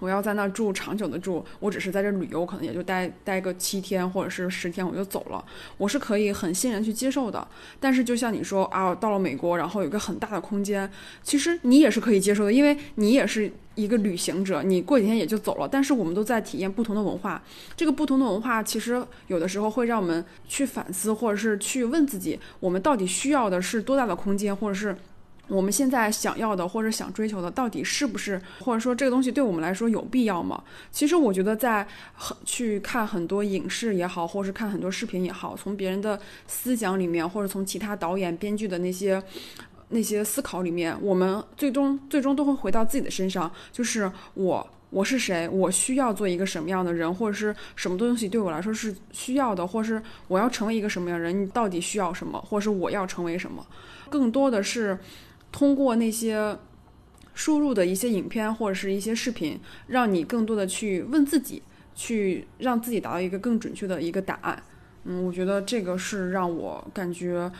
[0.00, 5.44] 我要在那住长久的住，我只是在这旅游，可能也就待待个七天或者是十天，我就走了。
[5.76, 7.46] 我是可以很欣然去接受的。
[7.80, 10.90] 但是就像你说啊，到了美国，然后有个很大的空间，
[11.22, 15.68] 其实你也是可以接受的，因为你也是一个旅行者，你过几天也就走了。
[15.68, 17.42] 但是我们都在体验不同的文化，
[17.76, 24.96] 这个不同的文化其实有的时候会让我们去反思，或者是去问自己，我们到底需要的是多大的空间，或者是。
[25.48, 30.62] 我们现在想要的或者想追求的，到底是不是，或者说这个东西对我们来说有必要吗？
[30.92, 39.22] 其实我觉得，在很去看很多影视也好，或是看很多视频也好，从别人的思想里面，或者从其他导演、编剧的那些
[39.88, 44.66] 那些思考里面，我们最终最终都会回到自己的身上，就是我。
[44.90, 45.46] 我是谁？
[45.50, 51.42] 我需要做一个什么样的人，或者是什么东西对我来说是需要的，或是我要成为一个什么样的人？
[51.42, 53.62] 你到底需要什么，或是我要成为什么？
[54.08, 54.98] 更多的是
[55.50, 56.58] 通过那些
[57.34, 61.62] 输入的一些影片或者是一些视频，让你更多的去问自己，
[61.94, 64.62] 去让自己达到一个更准确的一个答案。
[65.04, 67.50] 嗯，我觉得这个是让我感觉。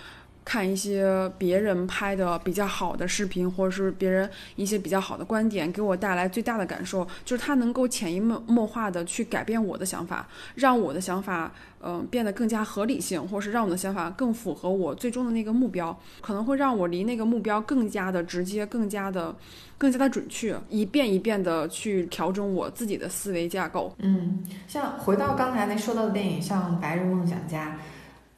[0.48, 19.36] 看一些别人拍的比较好的视频，或者是别人一些比较好的观点，给我带来最大的感受就是它能够潜移默化的去改变我的想法，让我的想法嗯变得更加合理性，或是让我的想法更符合我最终的那个目标，可能会让我离那个目标更加的直接，更加的
[19.76, 23.94] 更加的准确，一遍一遍的去调整我自己的思维架构。
[23.98, 27.68] 嗯，像回到刚才那说到的电影，像《白日梦想家》。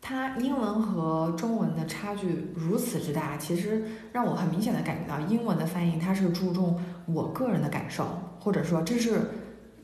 [0.02, 8.06] 它英文和中文的差距如此之大，其实让我很明显的感觉到，英文的翻译它是注重我个人的感受，
[8.40, 9.20] 或者说这是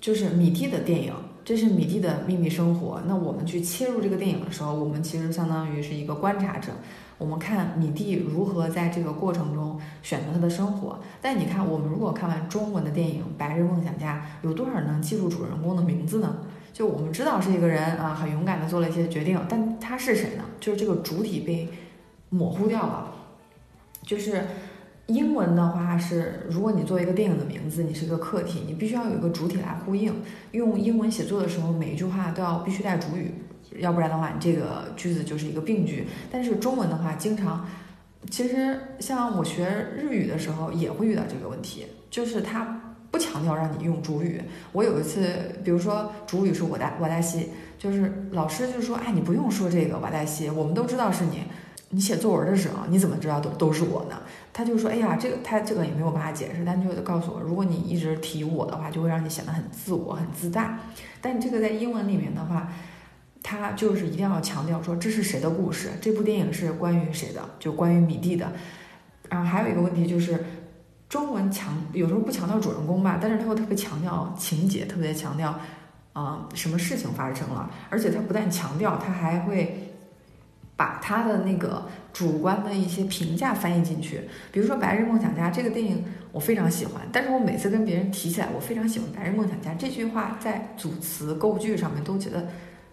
[0.01, 1.13] 就是米蒂的电影，
[1.45, 3.01] 这是米蒂的秘密生活。
[3.07, 6.73] 那我们去切入这个电影的时候，我们其实相当于是一个观察者，
[7.19, 10.99] 我们看米蒂如何在这个过程中选择他的生活。
[11.21, 16.37] 但你看，我们如果看完中文的电影《白日梦想家》，有多少人能记住主人公的名字呢？
[16.77, 20.45] 就我们知道是一个人啊，很勇敢的做了一些决定，但他是谁呢？
[20.61, 21.67] 就是这个主体被
[22.29, 23.15] 模糊掉了。
[24.03, 24.45] 就是
[25.07, 30.15] 英文的话是，如果你做一个电影的名字，你是一个客体，你必须要有一个主体来呼应。
[30.53, 33.33] 用英文写作的时候，每一句话都要必须带主语，
[33.79, 36.07] 要不然的话，你这个句子就是一个病句。
[36.31, 37.67] 但是中文的话，经常
[38.31, 39.65] 其实像我学
[39.97, 42.83] 日语的时候也会遇到这个问题，就是它。
[43.11, 44.43] 不强调让你用主语。
[44.73, 51.45] 我有一次，比如说主语是我大我大西，就是老师就说：“哎，你不用说这个瓦大西，我们都知道是你。
[51.91, 54.21] 你写作文的时候，你怎么知道都都是我呢？”
[54.53, 60.81] 他就说：“哎呀，这个他这个也没有办法解释，但就告诉我，如果你一直提我的话，就会让你显得很自我、很自大。
[61.21, 62.73] 但这个在英文里面的话，
[63.43, 68.53] 他就是一定要强调说这是谁的故事，这部电影是关于谁的，就关于米蒂的。
[69.29, 70.45] 然后还有一个问题就是。”
[71.09, 75.59] 中文强有时候不强调主人公吧，但是他又特别强调情节，特别强调，
[76.13, 79.95] 啊，什么事情发生了，而且他不但强调，他还会
[80.75, 84.23] 把他的那个主观的一些评价翻译进去。
[84.51, 92.49] 比如说《白日梦想家》这个电影，我非常喜欢，但是我每次跟别人提起来我非常喜欢《白日梦想家》这句话，在组词构句上面都觉得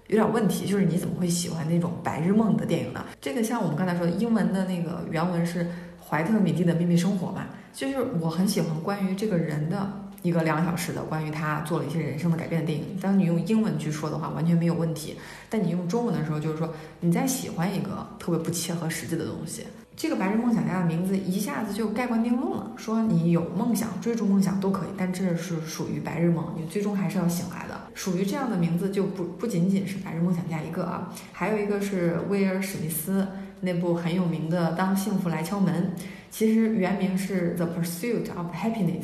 [0.08, 3.04] 有点问题，就是你怎么会喜欢那种白日梦的电影呢？
[3.20, 5.68] 这个像我们刚才说的，英文的那个原文是
[6.00, 7.48] 怀特·米蒂的秘密生活嘛。
[7.74, 12.98] 就是我很喜欢关于这个人的一个两小时的关于他做了一些人生的改变的电影。
[13.02, 15.18] 当你用英文去说的话，完全没有问题。
[15.50, 19.64] 但你用中文的时候，就是说你在喜欢一个特别不切合实际的东西。
[19.96, 27.80] 这个白日梦想家的名字一下子就盖棺定论了，说你有梦想，追逐梦想都可以，但这是属于白日梦，你最终还是要醒来的。
[27.94, 33.28] 属于这样的名字就不不仅仅是白日梦想家一个啊，还有一个是威尔史密斯
[33.62, 35.94] 那部很有名的《当幸福来敲门》。
[36.34, 39.04] 其实原名是《The Pursuit of Happiness》，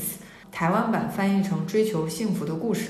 [0.51, 2.89] 台湾版翻译成《追求幸福的故事》。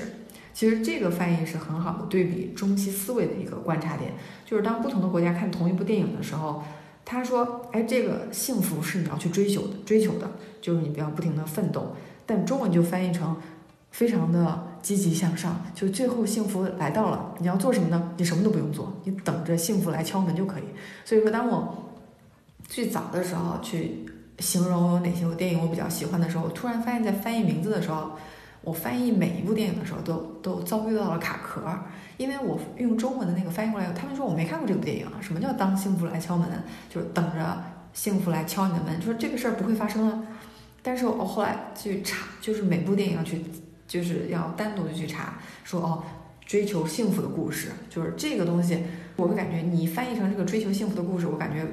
[0.54, 4.12] 其实这个翻译是很好的对比中西思维的一个观察点，
[4.46, 6.62] 就是当不同的国家看同一部电影的时候，
[7.04, 10.30] 他说：“哎，这个幸福是你要去追求的，追求的，
[10.62, 13.36] 就是你不要不停的奋斗。”但中文就翻译成
[13.90, 18.14] 非常的积极向上，就最后幸福来到了，你要做什么呢？
[18.16, 20.62] 你什么都不用做，你等着幸福来敲门就可以。
[21.04, 21.92] 所以说，当我
[22.66, 24.06] 最早的时候去。
[24.40, 28.12] 形容有哪些部电影我比较喜欢的时候，我突然发现，在翻译名字的时候，
[28.62, 31.60] 我翻译每一部电影的时候，都都遭遇到了卡壳，
[32.16, 36.48] 因为我用中文的那个翻译过来，他们说我没看过这部电影，什么叫当幸福来敲门，
[36.88, 40.22] 就是等着幸福来敲你的门，就是这个事儿不会发生了。
[40.82, 43.44] 但是我后来去查，就是每部电影要去，
[43.86, 46.02] 就是要单独的去查，说哦，
[46.46, 48.82] 追求幸福的故事，就是这个东西，
[49.16, 51.66] 我会感觉你翻译成这个追求幸福的故事，我感觉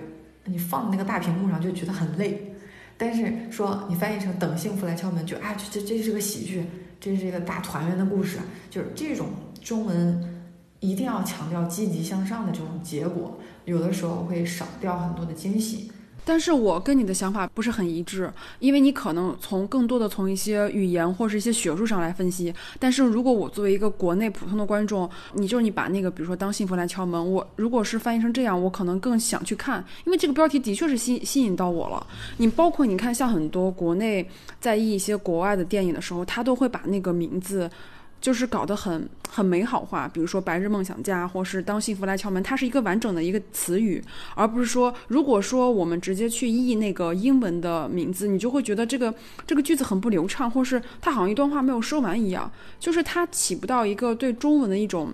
[0.46, 2.54] 你放那个大屏幕上就觉得很累。
[2.98, 6.66] 但是说你翻译成等幸福来敲门，就啊，这这这是个喜剧，
[7.00, 9.28] 这是一个大团圆的故事，就是这种
[9.62, 10.42] 中文
[10.80, 15.92] 一定要强调积极向上的这种结果，有的时候会少掉很多的惊喜。
[16.28, 22.54] 但是我跟你的想法不是很一致，因为你可能从更多的从一些语言或是一些学术上来分析。
[22.78, 32.06] 但是如果我作为一个国内普通的观众，你就是你把那个比如说当幸福来敲门，我如果是翻译成这样，我可能更想去看，因为这个标题的确是吸吸引到我了。
[32.36, 34.28] 你包括你看，像很多国内
[34.60, 37.72] 在译一些国外的电影的时候，他都会把那个名字。
[38.20, 44.04] 就是搞得很很美好化，比如说《白日梦想家》或是《当幸福来敲门》，它是一个完整的一个词语，
[44.36, 49.14] 而不是说，如果说我们直接去译那个英文的名字，你就会觉得这个
[49.46, 55.14] 这个句子很不流畅，或是它好像一段话没有说完一样，就是它起不到一个对中文的一种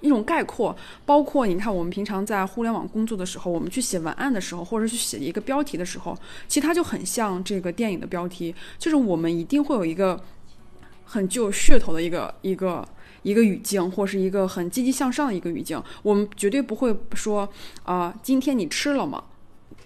[0.00, 0.76] 一种概括。
[1.04, 6.16] 包括你看，我们平常在互联网工作的时候，我们去写文案的时候，或者去写一个标题的时候，
[6.46, 10.22] 其实它就很像这个电影的标题，就是我们一定会有一个。
[11.10, 12.86] 很具有噱头的一个一个
[13.22, 17.48] 一个语境，或是一个很积极向上的一个语境，我们绝对不会说
[17.82, 19.24] 啊，今天你吃了吗？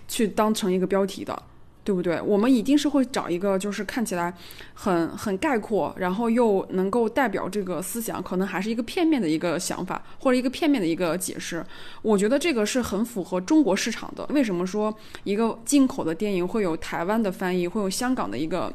[0.07, 1.43] 去当成一个标题的，
[1.83, 2.21] 对不对？
[2.21, 4.35] 我们一定是会找一个就是看起来
[4.75, 11.65] 很很概括，然后又能够代表这个思想，可能还是一个片面的一个想法，或者一个片面的一个解释。
[12.03, 14.27] 我觉得这个是很符合中国市场的。
[14.27, 18.71] 为什么说一个进口的电影会有台湾的翻译，会有香港的一个？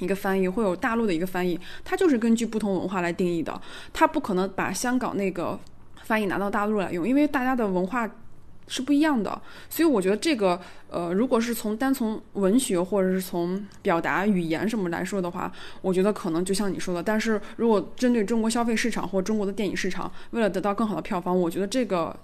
[0.00, 3.60] 一个翻译会有大陆的一个翻译，它就是根据不同文化来定义的，
[3.92, 5.56] 它不可能把香港那个
[6.02, 8.10] 翻译拿到大陆来用，因为大家的文化
[8.66, 9.40] 是不一样的。
[9.68, 17.02] 所以我觉得这个，呃，如果是从单从文学或者是从表达语言什么来说的话，我觉得可能就像你说的。
[17.02, 22.16] 但是如果针对中国消费市场或中国的电影市场，为了得到更好的票房，我觉得这个。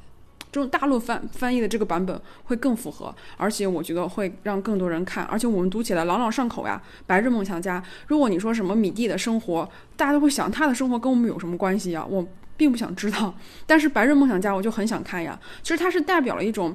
[0.53, 6.81] 这种大陆翻翻译的这个版本会更符合，而且我觉得会让更多人看，而且我们读起来朗朗上口呀。
[7.07, 12.07] 白日梦想家，如果你说什么米蒂的生活，大家都会想他的生活跟我们有什么关系呀？
[12.09, 13.35] 我并不想知道。
[13.67, 15.39] 但是白日梦想家，我就很想看呀。
[15.63, 16.75] 其实它是代表了一种，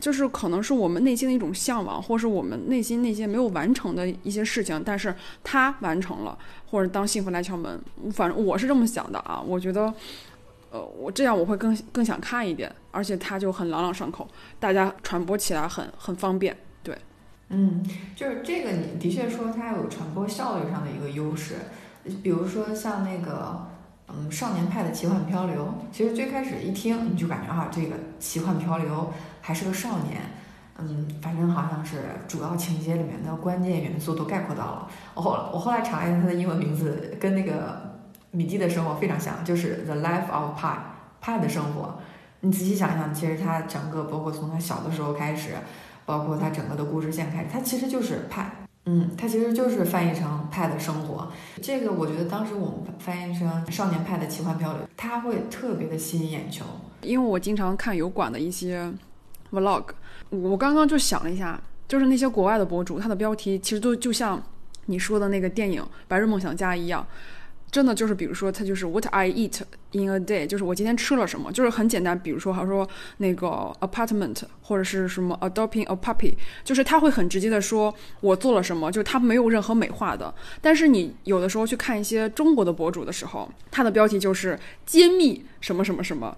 [0.00, 6.36] 就是可能是我们内心的一种向往，或是我们内心那些没有完成的一些事情，但是他完成了，
[6.70, 7.80] 或者当幸福来敲门，
[8.12, 9.40] 反正我是这么想的啊。
[9.40, 9.94] 我觉得。
[10.70, 14.28] 呃，我这样我会更更想看一点，而且它就很朗朗上口，
[14.60, 16.54] 大家传播起来很很方便。
[16.82, 16.96] 对，
[17.48, 17.82] 嗯，
[18.14, 21.54] 就是这个，你的确说它有传播效率上的一个优势。
[22.22, 23.66] 比如说像那个，
[24.08, 30.20] 嗯，少年派的奇幻漂流，其实最开始一听你就感觉啊，这个奇幻漂流还是个少年，
[30.78, 34.88] 嗯，反正好像是主要情节里面的关键元素都概括到了。
[35.14, 37.96] 我后我后来查一下它的英文名字，跟那个。
[38.30, 40.76] 米蒂的生活非常像，就是 The Life of Pi，
[41.20, 41.98] 派的生活。
[42.40, 45.54] 你仔细想想，其实他整个包括从他小的时候开始，
[46.06, 48.50] 包括他整个的故事线开始，他其实就是派。
[48.84, 51.30] 嗯，他其实就是翻译成派的生活。
[51.60, 56.64] 这个我觉得当时我们翻译成少年派的奇幻漂流，他会特别的吸引眼球。
[57.02, 58.90] 因为我经常看油管的一些
[59.50, 59.84] Vlog，
[60.30, 64.42] 我刚刚就想了一下，就是那些国外的博主，他的标题其实都就像
[64.86, 67.06] 你说的那个电影《白日梦想家》一样。
[67.70, 69.60] 真的就是，比如说，它就是 What I eat
[69.92, 72.18] in a day，就是我今天吃了什么，就是很简单。
[72.18, 80.34] 比如说，好说那个 apartment 或者是什么 adopting a puppy，就是他会很直接的说我做了什么，就是他没有任何美化的。
[80.62, 86.36] 但是你有的时候去看一些中国的博主的时候，他的标题就是揭秘什么什么什么。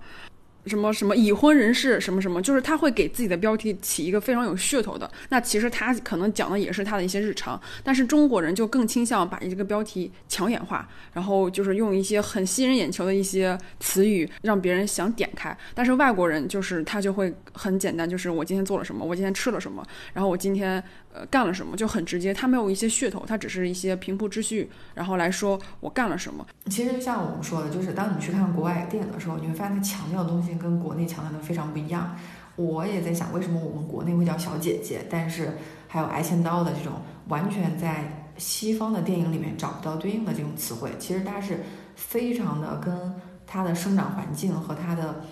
[0.67, 5.11] 什么什么已婚人士什么什么，就是他会给自己的标题起一个非常有噱头的。
[5.31, 15.57] 那其实他可能讲的也是他的一些日常，但是中国人就更倾向把这个标题抢眼化，然后就是用一些很吸人眼球的一些词语让别人想点开。
[15.75, 20.83] 但是外国人就是他就会很简单，就是我今天做了什么，我今天吃了什么，然后我今天。
[21.13, 26.47] 呃，干了什么就很直接，他没有一些噱头，他只是一些平铺直叙，然后来说我干了什么。
[26.67, 32.17] 其实就像我们说的，就是当你去看国外电影的时候，你会发现它强调的东西跟国内强调的非常不一样。
[32.57, 35.57] 我也在想，为什么我们国内会叫小姐姐，但是
[35.89, 36.93] 还有挨千刀的这种，
[37.29, 40.91] 完全在西方的电影里面找不到对应的这种词汇。
[40.99, 41.61] 其实它是
[41.97, 43.15] 非常的跟
[43.47, 45.25] 它的生长环境和它的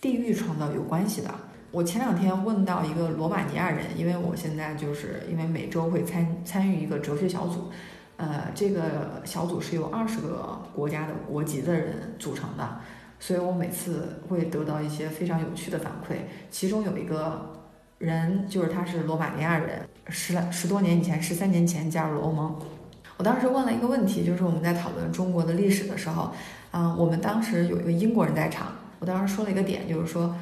[0.00, 1.34] 地域创造有关系的。
[1.72, 7.70] 我前两天问到一个罗马尼亚人，因为我现在就是因为每周会参参与一个哲学小组，
[8.16, 12.80] 呃，这个小组是由二十个国家的国籍的人组成的，
[13.20, 16.16] 所以我每次会得到一些非常有趣的反馈。
[16.50, 17.52] 其中有一个
[17.98, 22.58] 人，就是他是罗马尼亚人，十来十多年以前，十三年前加入了欧盟。
[23.16, 26.32] 我当时问了一个问题，就是我们在讨论中国的历史的时候，
[26.72, 30.34] 啊，我们当时有一个英国人在场，我当时说了一个点，就是说。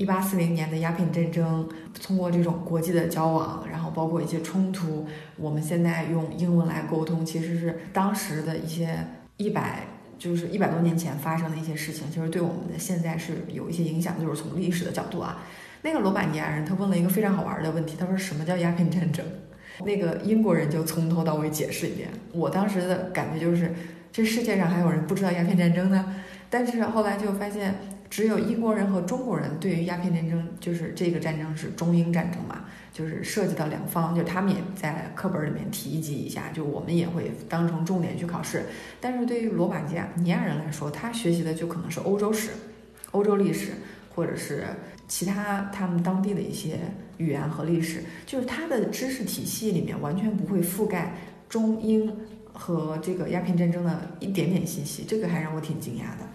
[0.00, 1.68] 一八四零年的鸦片战争，
[2.02, 8.96] 通过这种国际的交往，然后包括一些冲突，我们现在用英文来沟通，其实是当时的一些
[9.36, 9.80] 一百，
[10.18, 15.42] 就是一百多年前发生的一些事情，其实对我们的现在是有一些影响，就是从历史的角度啊。
[15.82, 19.22] 那个罗马尼亚人他问了一个非常好玩的问题，他说什么叫鸦片战争？
[19.84, 22.08] 那个英国人就从头到尾解释一遍。
[22.32, 23.74] 我当时的感觉就是，
[24.10, 26.16] 这世界上还有人不知道鸦片战争呢。
[26.48, 27.74] 但是后来就发现，
[28.10, 38.66] 只有英国人和中国人对于鸦片战争，就是这个战争是中英战争嘛，就是涉及到两方，就他们也在课本里面提及一下，就我们也会当成重点去考试。
[39.00, 42.50] 但是对于罗马尼亚人来说，他学习的就可能是欧洲史、
[43.12, 43.72] 欧洲历史，
[44.14, 44.64] 或者是。
[45.10, 46.78] 其他他们当地的一些
[47.16, 51.16] 语言和历史，就是他的知识体系里面完全不会覆盖
[51.48, 52.16] 中英
[52.52, 56.29] 和这个鸦片战争的一点点信息，这个还让我挺惊讶的。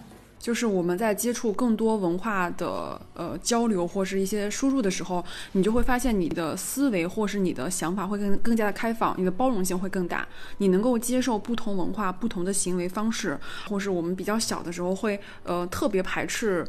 [0.46, 10.28] 就是我们在接触更多文化的呃交流或是一些输入的时候，你就会发现你的思维或是你的想法会更更加的开放，你的包容性会更大，
[10.60, 13.36] 你能够接受不同文化、不同的行为方式，
[13.68, 16.64] 或是我们比较小的时候会呃特别排斥。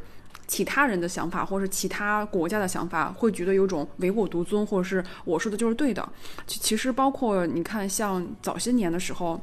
[0.49, 6.09] 其他人的想法，或是其他国家的想法，会觉得有种唯我独尊，或者是我说的就是对的。
[6.47, 9.41] 其其实包括你看，像早些年的时候，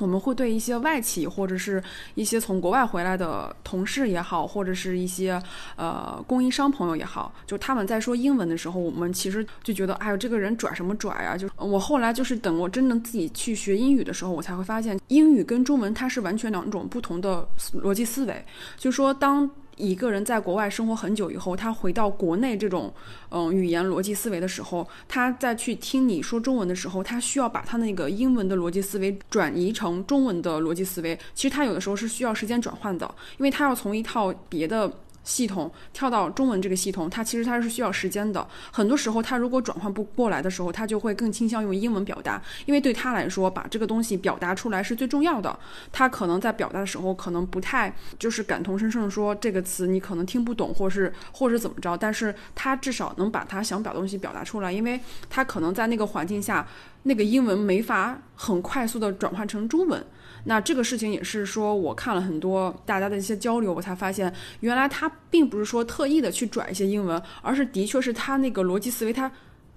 [0.00, 1.82] 我们会对一些外企或者是
[2.14, 5.40] 一些从国外回来的同事也好，或者是一些
[5.76, 11.36] 呃供应商朋友也好，就他们在说英文的时候，我们其实就觉得，哎呦，这个人拽什么拽啊？
[11.36, 18.44] 就我后来就是等我真正自己去学英语的时候，我才会发现，英语跟中文它是完全两种不同的逻辑思维。
[18.76, 19.50] 就说当。
[19.76, 22.92] 一个人在国外生活很久以后，他回到国内这种
[23.30, 31.18] 嗯语言逻辑思维的时候，他再去听你说中文的时候，他需要把他那个英文的逻辑思维转移成中文的逻辑思维。
[31.34, 33.06] 其实他有的时候是需要时间转换的，
[33.38, 34.92] 因为他要从一套别的。
[35.22, 38.46] 系统跳到中文这个系统，它其实它是需要时间的。
[38.72, 45.58] 很多时候，他如果转换不过来的时候，他就会更倾向用英文表达，因为对他来说，把这个东西表达出来是最重要的。
[45.92, 54.98] 他可能在表达的时候，可能不太就是感同身受说这个词你可能听不懂，或是或者怎么着，但是他至少能把他想表东西表达出来，因为
[55.28, 56.66] 他可能在那个环境下，
[57.02, 60.04] 那个英文没法很快速的转换成中文。
[60.44, 69.30] 那这个事情也是说，我看了很多大家的一些交流，我才发现，原来他并不是说特意的去拽一些英文，而是的确是他那个逻辑思维他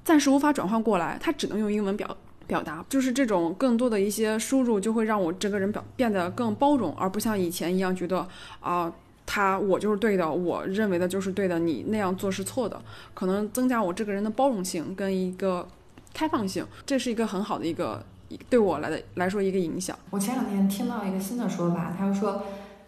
[0.03, 2.85] 暂时无法转换过来，他只能用英文表表达。
[2.87, 8.25] 就是这种更多的一些输入，就会让我这个人表变得更包容，而不像以前一样觉得
[8.59, 8.91] 啊，
[9.25, 12.81] 他我就是对的，我认为的就是对的，你那样做是错的。
[13.13, 15.67] 可能增加我这个人的包容性跟一个
[16.13, 18.05] 开放性，这是一个很好的一个。
[18.49, 19.97] 对我来的来说一个影响。
[20.09, 22.41] 我前两天听到一个新的说法，他说，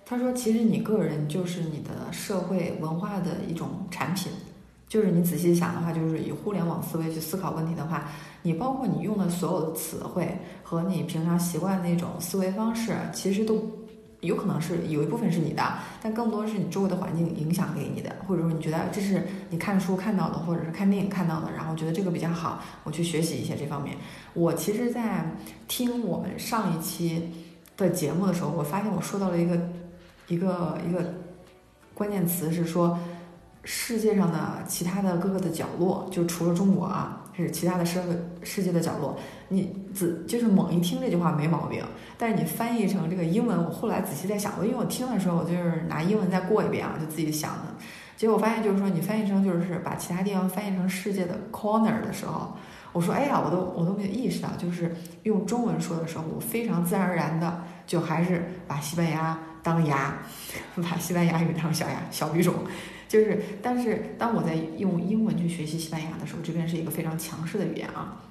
[0.05, 4.31] 他说其实你个人就是你的社会文化的一种产品，
[4.87, 8.09] 就是你仔细想的话，就是以互联网思维去思考问题的话，
[8.43, 13.65] 你包括你用的所有的词汇和你平常习惯的那种思维方式，其实都。
[14.21, 15.61] 有可能是有一部分是你的，
[16.01, 23.97] 但更多是你周围的环境影响给你的，或者说你觉得这是你看书看到的，或者是看电影看到的，然后觉得这个比较好，我去学习一些这方面。
[24.33, 25.31] 我其实，在
[25.67, 27.31] 听我们上一期
[27.77, 29.59] 的节目的时候，我发现我说到了一个
[30.27, 31.13] 一个一个
[31.93, 32.97] 关键词，是说
[33.63, 37.21] 世界上的其他的各个的角落，就除了中国啊。
[37.37, 38.09] 是其他的社会
[38.43, 39.17] 世界的角落，
[39.49, 41.83] 你仔就是猛一听这句话没毛病，
[42.17, 47.63] 但是你翻译成这个英文，我后来仔细在想，我因为我听的时候，我就是拿英文再过一遍啊，就自己想的，
[48.15, 52.55] 结果发现就是说，你翻译成就是把其他地方翻译成世界的 corner 的时候，
[52.93, 60.17] 我说哎呀，我都我都没有意识到，就是用中文说的时候，我非常自然而然的就还是把西班牙当牙，
[60.81, 62.53] 把西班牙语当小牙小语种。
[63.07, 68.21] 就是，但是当我在用英文去学习西班牙的时候，这边是一个非常强势的语言啊，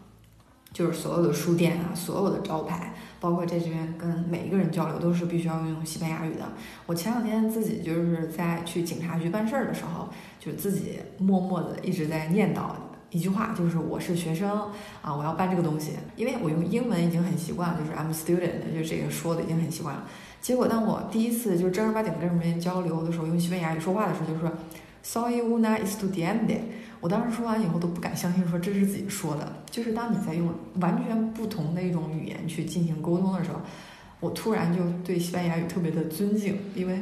[0.72, 6.52] 就是所有的书店啊，所有的招牌，包括在这边跟每一个人交流，都是必须要用西班牙语的。
[6.86, 10.08] 我前两天自己就是在去警察局办事儿的时候，
[10.40, 12.72] 就自己默默的一直在念叨
[13.10, 14.50] 一句话，就是我是学生
[15.00, 20.04] 啊，我要办这个东西，因为我用英文已经很习惯了，就是 I'm student，就这个说的已经很习惯了。
[20.44, 24.52] 结果，当我第一次就正儿八经跟人交流的时候，用西班牙语说话的时候，就说
[25.02, 26.58] ，sorry, una estudiante”。
[27.00, 29.50] 我当时说完以后都不敢相信，说这是自己说的。
[29.70, 33.58] 就是当你在用完全不同的一种语言去进行沟通的时候，
[34.20, 37.00] 我突然就对西班牙语特别的尊敬，因为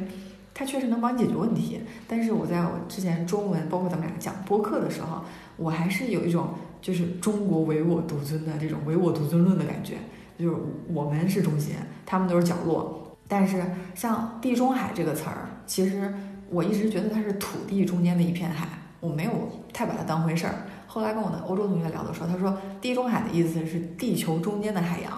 [0.53, 1.81] 它确实能帮你解决问题。
[2.07, 5.21] 但是我在我之前中文，包括咱们俩讲播客的时候，
[5.57, 6.47] 我还是有一种
[6.81, 9.95] 就是中国唯我独尊的这种唯我独尊论的感觉，
[10.39, 10.55] 就是
[10.87, 11.75] 我们是中心，
[12.05, 13.01] 他们都是角落。
[13.33, 13.63] 但是
[13.95, 16.13] 像地中海这个词儿，其实
[16.51, 18.67] 我一直觉得它是土地中间的一片海，
[18.99, 19.31] 我没有
[19.73, 20.53] 太把它当回事儿。
[20.85, 25.11] 后来跟我的欧洲同学聊的时候，他说地中海的意思是地球中间的海洋。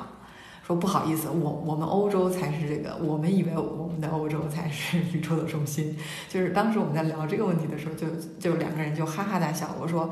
[0.66, 5.98] 说不好意思，我我们欧洲才是这个，我们以为我们的欧洲才是 宇宙的中心。
[6.30, 8.08] 就是当时我们在聊这个问题的时候，就
[8.40, 9.76] 就两个人就哈哈大笑。
[9.78, 10.10] 我说，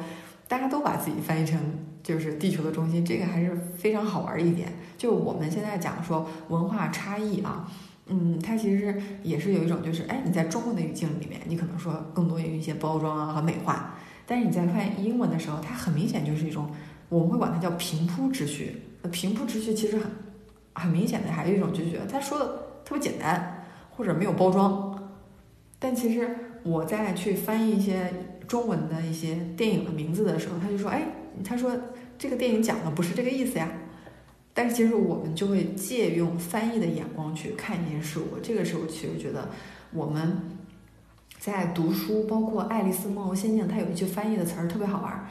[0.50, 1.58] 大家都把自己翻译成
[2.04, 4.68] 就是地球的中心，这个还是非常好玩儿一点。
[4.96, 7.68] 就我们现在讲说文化差异啊，
[8.08, 13.96] 嗯，它其实也是有一种就是，哎，你在中文的语境里面，你可能说更多有一些包装啊和美化，
[14.26, 16.70] 但是你在翻英文的时候，它很明显就是一种，
[17.10, 18.82] 我们会管它叫平铺直叙。
[19.02, 20.10] 那平铺直叙其实很。
[20.76, 22.46] 很明显的，还有一种就觉得他说的
[22.84, 25.08] 特别简单，或者没有包装。
[25.78, 28.12] 但其实我在去翻译一些
[28.48, 31.06] 中文的一些电影的名字的时候，他就说：“哎，
[31.46, 31.72] 他说
[32.18, 33.70] 这个电影讲的不是这个意思呀。”
[34.54, 38.40] 但是其实我们就会借用翻译的眼光去看一件事物。
[38.42, 39.50] 这个时候其实觉得
[39.92, 40.38] 我们
[41.40, 45.28] 在读书，包括《爱丽丝梦游仙境》，它有一句翻译的词儿特别好玩。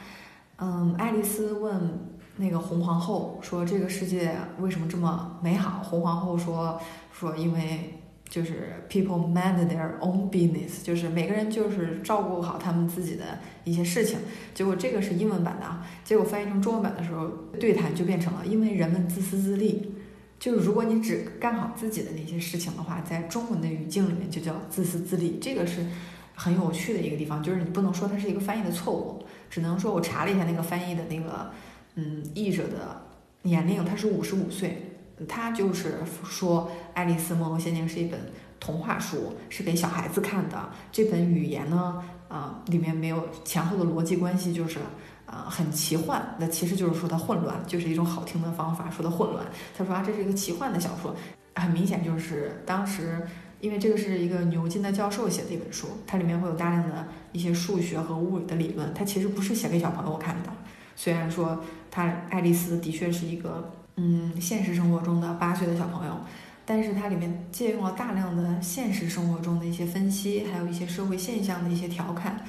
[0.57, 2.13] 嗯，爱丽丝问。
[2.35, 6.81] 那个红皇后说：“这个世界为什么这么美好？”红皇后说
[7.13, 7.93] ：“说因为
[8.33, 14.17] 就是 people mind their own business，就是每个人就是照顾好他们自己的一些事情。”
[14.55, 17.27] 结果这个是英文版的啊，结果翻译成中文版的时候，
[17.59, 19.93] 对谈就变成了因为人们自私自利。
[20.39, 25.37] 就是如果你只干好自己的那些事情的话，在中文的语境里面就叫自私自利。
[25.39, 25.85] 这个是
[26.33, 31.51] 很有趣的一个地方，就是你不能说它是一个翻译的错误，只能说我查了一下那个翻译的那个。
[31.95, 33.03] 嗯，译者的
[33.43, 34.92] 年龄他是五十五岁，
[35.27, 36.63] 他就是说
[36.93, 38.19] 《爱丽丝梦游仙境》是一本
[38.59, 40.69] 童话书，是给小孩子看的。
[40.91, 44.79] 这本语言呢，啊，里面没有前后的逻辑关系，就是
[45.25, 46.35] 啊很奇幻。
[46.39, 49.45] 那其实就是说它混乱，就是一种好听的方法说它混乱。
[49.77, 51.15] 他说啊，这是一个奇幻的小说，
[51.55, 53.27] 很明显就是当时
[53.59, 60.49] 因为这个是一个牛津的教授写的一本书，它里面会有大量的一些数学和物理的理论，它其实不是写给小朋友看的。
[60.95, 61.63] 虽然说。
[61.95, 66.17] 他爱丽丝的确是一个，嗯，现实生活中的八岁的小朋友，
[66.65, 72.43] 但是它里面借用了大量的现实生活中的一些分析，还有一些社会现象的一些调侃，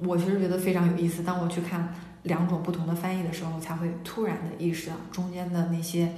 [0.00, 1.22] 我其实觉得非常有意思。
[1.22, 6.12] 当我去看两种不同的翻译的时候，才会突然的意识到中间的那些，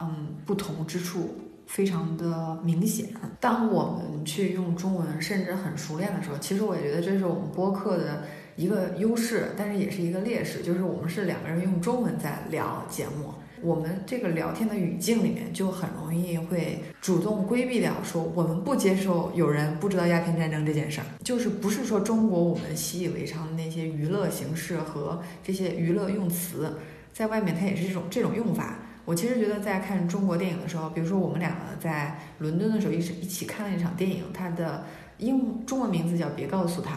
[0.00, 1.36] 嗯，不同之处
[1.66, 3.10] 非常的明显。
[3.38, 8.24] 当我们去用中文，甚至很熟练的时候，其实我也觉得这是我们播客的。
[8.54, 13.32] 一个优势，但是也是一个劣势，就是我们是两个人用中文在聊节目，
[13.62, 26.76] 我们这个聊天的语境里面就很容易会主动规避掉说我们不接受有人不知道鸦片战争这件事儿，就是不是说中国我们习以为常的那些娱乐形式和这些娱乐用词，
[27.12, 28.78] 在外面它也是这种这种用法。
[29.04, 34.84] 我其实觉得在看中国电影的时候，比如说我们两个在伦敦的时候一直一起看了一场电影，它的
[35.18, 36.94] 英中文名字叫《别告诉他》。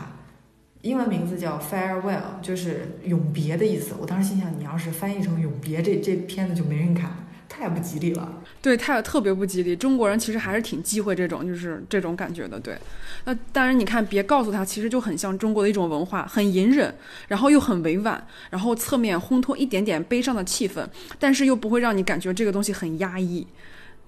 [0.85, 3.95] 英文名字叫 Farewell，就是永别的意思。
[3.99, 7.09] 我当时心想，你要是翻译成永别，这这片子就没人看，
[7.49, 8.43] 太不吉利了。
[8.61, 9.75] 对，太特别不吉利。
[9.75, 12.59] 中国人其实还是挺忌讳这种，就是这种感觉的。
[12.59, 12.77] 对，
[13.23, 16.93] 那当然，你看，别告诉他，其实就很像中国的一种文化，很隐忍，
[17.27, 20.85] 然后又很委婉，然后侧面烘托一点点悲伤的气氛，
[21.17, 23.47] 但是又不会让你感觉这个东西很压抑。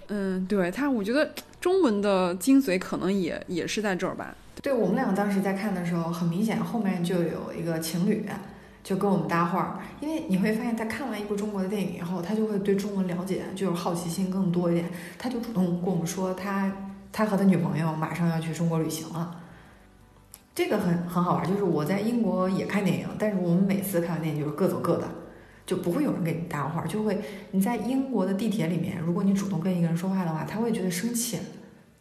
[0.09, 4.35] 嗯，对他，我觉得中文的精髓可能也也是在这儿吧。
[4.67, 8.25] 对我们两个当时在看的时候，很明显后面就有一个情侣
[8.83, 16.69] 就跟我们搭话，因为你会发现他看完一部中国的电影以后，他就会对中文了解，就是好奇心更多一点，他就主动跟我们说他
[17.13, 19.39] 他和他女朋友马上要去中国旅行了，
[20.53, 25.07] 这个很很好玩，就是我在英国也看电影，但是我们每次看完电影就是各走各的，
[25.65, 31.39] 就不会有人跟你搭话，就会你在英国的地铁里面，如果你主动跟一个人说话的话，他会觉得生气。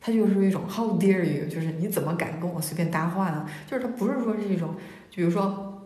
[0.06, 1.48] 他就是一种 How dare you？
[1.48, 3.44] 就是你怎么敢跟我随便搭话呢？
[3.68, 4.68] 就是他不是说是一种，
[5.10, 5.82] 就比如说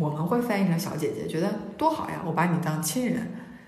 [0.00, 3.24] 我们会翻译成小姐姐，觉得多好呀，我把你当亲人。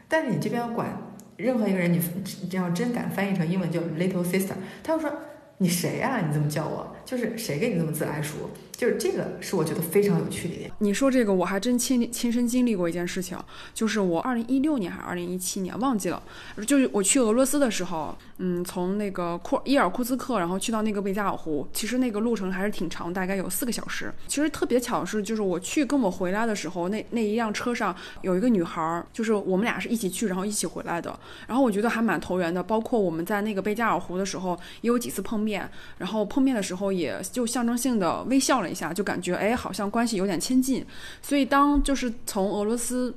[0.09, 0.89] 但是你这边管
[1.37, 5.12] 任何一个人，你只要真敢翻译成英文叫 little sister，他就说
[5.59, 6.22] 你谁呀？
[6.26, 6.97] 你这么叫我？
[7.09, 8.51] 就是谁给你这么自来熟？
[8.77, 10.71] 就是这个是我觉得非常有趣的一点。
[10.81, 13.37] 你说这个我还真亲亲身经历过一件事情，
[13.73, 16.23] 就是我二零一六年还是二零一七年忘记了，
[16.67, 24.13] 就是我去俄罗斯的时候，嗯，从那个库伊尔库兹克，然后去到那个贝加尔湖，其实那个路程还是挺长，大概有四个小时。
[24.27, 31.19] 其实特别巧的是，就是我去跟我回来的时候，那那一辆车上有一个女孩，就是我们俩是一起去，然后一起回来的。
[31.49, 38.69] 然后我觉得还蛮投缘的，包括我们在那个贝加尔湖的时候也有几次碰面，然后碰面的时候也就象征性的微笑了。
[38.69, 40.85] 一下就感觉哎，好像关系有点亲近，
[41.23, 43.15] 所以当就是从俄罗斯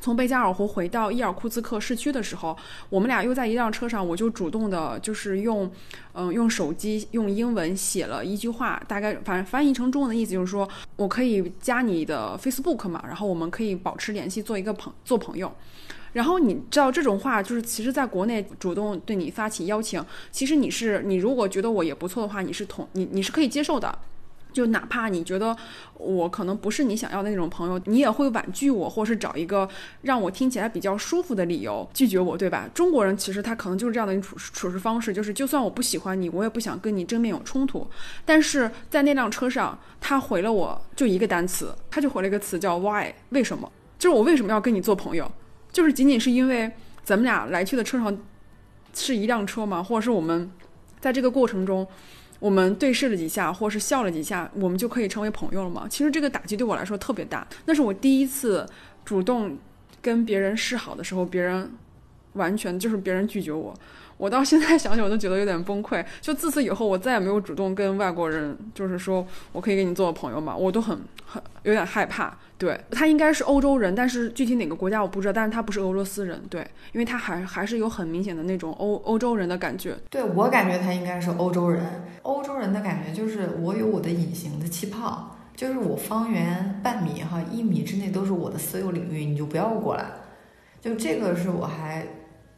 [0.00, 2.56] 从贝加尔湖回到伊尔库茨克市区的时候，
[2.88, 5.68] 我们俩又在一辆车上，我就主动的，就是用，
[6.12, 15.52] 嗯，用手机用英文写了一句话，大概反正翻译成中文的意思就是说，我可以加你的 Facebook 嘛，然后我们可以保持联系，做一个朋做朋友。
[16.12, 23.98] 然后你知道这种话，就是其实在国内主动对你发起邀请，其实你是你如果觉得我也不错的话，你是同你你是可以接受的。
[24.52, 25.56] 就哪怕你觉得
[25.94, 29.66] 我可能不是你想要的那种朋友，你也会婉拒我，或是找一个
[30.02, 32.68] 让我听起来比较舒服的理由拒绝我，对吧？
[32.74, 37.86] 中国人其实他可能就是这样的一处处事方式，就是就算我不喜欢你，我也不想跟你正面有冲突。
[38.26, 43.72] 但是在那辆车上，他回了我就一个单词，他就回了一个词叫 “why”，为什么？
[43.98, 45.32] 就是我为什么要跟你做朋友？
[45.72, 46.70] 就是仅仅是因为
[47.02, 48.16] 咱们俩来去的车上
[48.94, 49.82] 是一辆车吗？
[49.82, 50.50] 或者是我们
[51.00, 51.86] 在这个过程中？
[52.38, 55.86] 我们对视了几下，或是笑了几下，我们就可以成为朋友了吗？
[55.88, 57.46] 其实这个打击对我来说特别大。
[57.66, 58.68] 那是我第一次
[59.04, 59.56] 主动
[60.00, 61.70] 跟别人示好的时候，别人
[62.32, 63.72] 完全就是别人拒绝我。
[64.16, 66.04] 我到现在想想，我都觉得有点崩溃。
[66.20, 70.56] 就自此以后，我再也没有主动跟外国人，就是说我可以跟你做朋友嘛？
[70.56, 72.36] 我都很很有点害怕。
[72.62, 75.32] 对他应该是欧洲人，但是具体哪个国家我不知道。
[75.32, 76.60] 但是他不是俄罗斯人，对，
[76.92, 79.96] 因为他还还是有很明显的那种欧欧洲人的感觉。
[80.08, 81.84] 对我感觉他应该是欧洲人，
[82.22, 90.04] 欧洲人的感觉就是我有我的隐形的气泡，就是我方圆半米哈一米之内都是我的私有领域，你就不要过来。
[90.80, 92.06] 就这个是我还。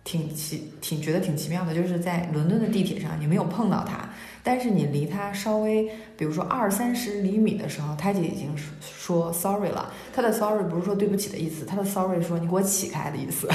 [0.07, 4.07] 挺奇，挺觉得挺奇妙的，就是在伦敦的地铁上，你没有碰到他，
[4.47, 9.90] 但是你离他稍微，比如说二三十厘米的时候，他就已经说 sorry 了。
[10.12, 13.49] 他的 sorry 不是说对不起的意思，他的 sorry 说你给我起开的意思，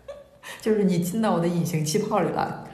[0.60, 2.65] 就是你进到我的隐形气泡里了。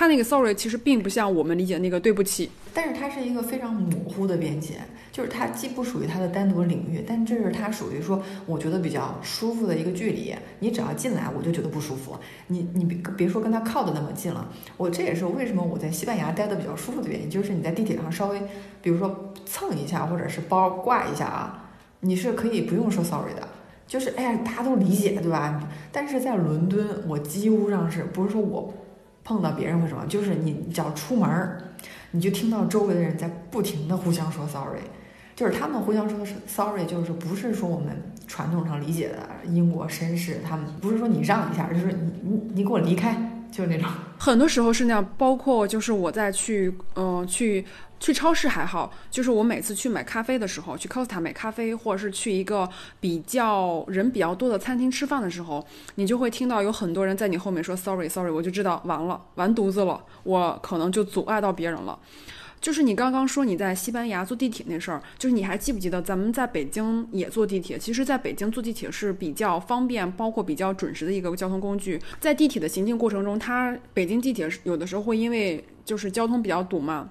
[0.00, 4.76] 他那个 sorry 其实并不像我们理解那个对不起，但是它是一个非常模糊的边界。
[5.12, 10.34] 就是它既不属于它的单独领域，但这是它属于说我觉得比较舒服的一个距离。
[10.60, 12.16] 你只要进来，我就觉得不舒服。
[12.46, 14.50] 你你别别说跟他靠的那么近了。
[14.78, 18.40] 我这也是为什么我在西班牙待的比较舒服的原因，就是你在地铁上稍微，
[18.80, 21.68] 比如说蹭一下，或者是包挂一下啊，
[22.00, 23.46] 你是可以不用说 sorry 的。
[23.86, 25.68] 就是哎呀，大家都理解，对吧？
[25.92, 28.72] 但是在伦敦，我几乎上是不是说我
[29.24, 31.56] 碰到别人会什么，就是你只要出门，
[32.10, 34.80] 你就听到周围的人在不停的互相说 sorry。
[35.36, 37.96] 就是他们互相说的是 sorry，就是不是说我们
[38.26, 39.16] 传统上理解的
[39.48, 43.16] 英国绅士，他们不是说你让一下，就是你你你给我离开，
[43.50, 43.88] 就是那种。
[44.18, 47.64] 很多时候是那样，包括就是我在去嗯去
[48.00, 55.64] 去超市还好，就是我每次去买咖啡的时候，去 Costa 买咖啡，或者是去一个比较人比较多的餐厅吃饭的时候，
[55.96, 61.98] 你就会听到有很多人在你后面说 sorry sorry，我就知道完了完犊子了，我可能就阻碍到别人了。
[62.58, 67.78] 就是你刚刚说你在西班牙坐地铁那事儿，就是你还记不记得咱们在北京也坐地铁？
[67.78, 71.98] 其实，在北京坐地铁是比较方便，包括比较准时的一个交通工具。
[72.18, 77.08] 在地铁的行进过程中，它北京地铁有的时候会因为就是交通比较堵嘛。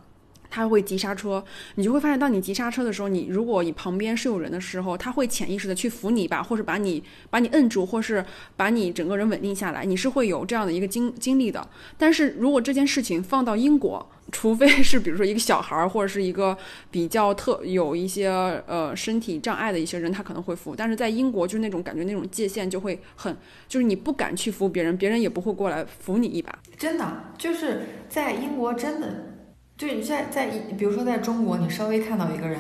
[0.50, 1.43] 它会急刹车，
[1.76, 8.26] 你就会发现，当你急刹车的时候，你如果你旁边是有人的时候，他会潜意识的去扶你一把，或者把你把你摁住，或是
[8.56, 11.68] 把你整个人稳定下来，你是会有这样的一个经经历的。
[11.97, 16.56] 但是如果这件事情放到英国，除非是比如说一个小孩儿，或者是一个
[16.91, 18.30] 比较特有一些
[18.68, 20.76] 呃身体障碍的一些人，他可能会扶。
[20.76, 23.36] 但是在英国，就是那种感觉，那种界限就会很，
[23.68, 26.58] 就是你不敢去扶别人，别人也不会过来扶你一把。
[26.78, 29.39] 真的，就是在英国，真的。
[29.80, 32.59] 就你在在，比如说在中国，你稍微看到一个人，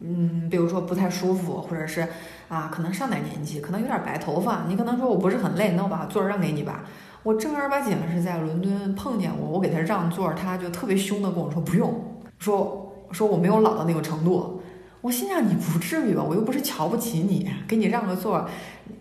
[0.00, 2.08] 嗯，比如说不太舒服，或者是
[2.48, 6.86] 啊，可能上点年纪，可能有点白头发，你可能说我不是很累，那我把座让给你吧。
[7.22, 12.02] 我正儿八经的是在伦敦碰见我，我给他让座，他就特别凶的跟我说不用，
[12.38, 14.62] 说说我没有老到那个程度。
[15.02, 18.48] 我心想你不至于吧，我又不是瞧不起你，给你让个座。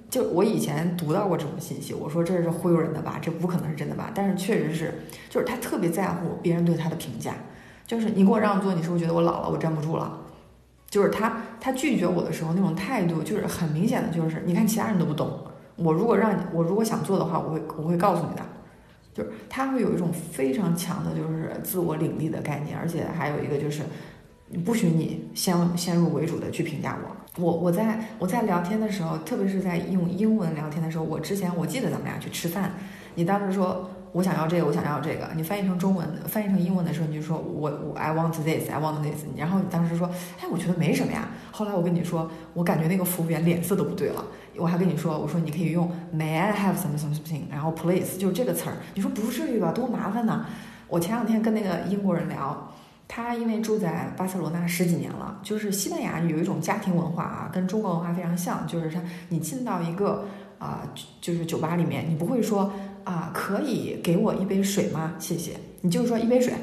[0.09, 4.11] 就我以前读到过这种信息，我说这是忽悠人的吧，这不可能是真的吧？
[4.13, 4.93] 但是确实是，
[5.29, 7.33] 就是他特别在乎别人对他的评价。
[7.85, 10.19] 就是你给我让座，你是不是觉得我老了，我站不住了？
[10.89, 15.39] 就是他，他拒绝我的时候那种态度，就是很明显的，就是你看其他人都不懂，
[15.75, 18.43] 我如果让你，我如果想做的话，我会我会告诉你的。
[19.13, 23.83] 就是他会有一种非常强的，就是自我领地的概念，而且还有一个就是，
[24.63, 27.43] 不许你先先入为主的去评价我。
[27.43, 32.71] 我我在我在聊天的时候，特别是在用英文聊天的时候，我之前我记得咱们俩去吃饭，
[33.15, 33.89] 你当时说。
[34.13, 35.27] 我想要这个，我想要这个。
[35.35, 39.25] 你翻译成中文，翻译成英文的时候，你就说我我 I want this, I want this。
[39.35, 40.07] 然后你当时说，
[40.39, 41.27] 哎，我觉得没什么呀。
[41.51, 44.23] 后来我跟你说，我感觉那个服务员脸色都不对了。
[44.55, 48.77] 我还跟你说，我说你可以用 May I have some something，然后 Please 就是这个词儿。
[48.93, 49.71] 你说不至于吧？
[49.71, 50.45] 多麻烦呢。
[50.87, 52.71] 我前两天跟那个英国人聊，
[53.07, 60.25] 他因为住在巴塞罗那十几年了，就是西班牙有一种家庭文化啊，跟中国文化非常像，就是他你进到一个。
[60.59, 60.79] 啊、
[61.19, 62.71] 就是酒吧里面，你不会说
[63.03, 65.15] 啊、可以给我一杯水吗？
[65.19, 66.53] 谢谢，你就说一杯水。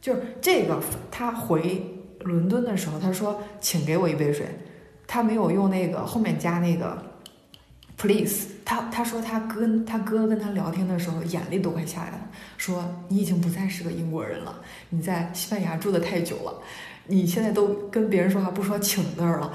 [0.00, 0.80] 就是这个，
[1.10, 1.84] 他回
[2.20, 4.46] 伦敦的时候，他说请给我一杯水，
[5.06, 6.96] 他没有用那个后面加那个
[7.96, 8.48] please。
[8.64, 16.60] 他他说他跟他哥跟他聊天的时候，眼泪都快下来了，说你已经不再是个英国人了，你在西班牙住的太久了，
[17.06, 19.52] 你现在都跟别人说话不说请字儿了。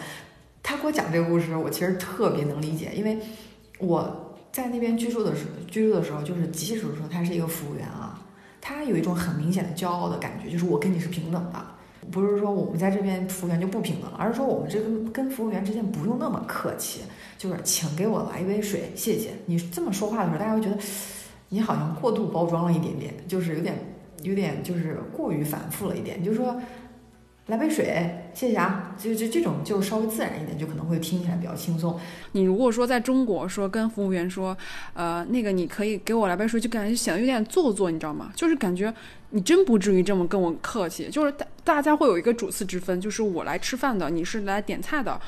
[0.64, 3.18] 他给我讲这个故事，我其实特别能理解，因为
[3.80, 8.22] 我在那边居住的时，居住的时候，就是即使说他是一个服务员啊，
[8.60, 11.66] 他有一种很明显的骄傲的感觉，就是我跟你是平等的，
[12.12, 17.02] 不是说我们在这边服务员就不平等，而是说我们这个跟服务员之间不用那么客气，
[17.38, 19.30] 就是请给我来一杯水，谢谢。
[19.46, 20.78] 你这么说话的时候，大家会觉得
[21.50, 23.78] 你好像过度包装了一点点，就是有点
[24.24, 26.62] 有点就是过于反复了一点，就是说。
[27.48, 28.96] 来杯水，谢谢啊！
[28.98, 32.00] 就就这种就稍微自然一点，就可能会听起来比较轻松。
[32.32, 34.56] 你如果说在中国说跟服务员说，
[34.94, 38.32] 呃，那个你可以给我来杯水，就感觉显得有点做作，你知道吗？
[38.36, 38.94] 就是感觉
[39.32, 41.10] 你真不至于这么跟我客气。
[41.10, 45.20] 就是大大家会有一个主次之分，就是我来吃饭的，你是来点菜的。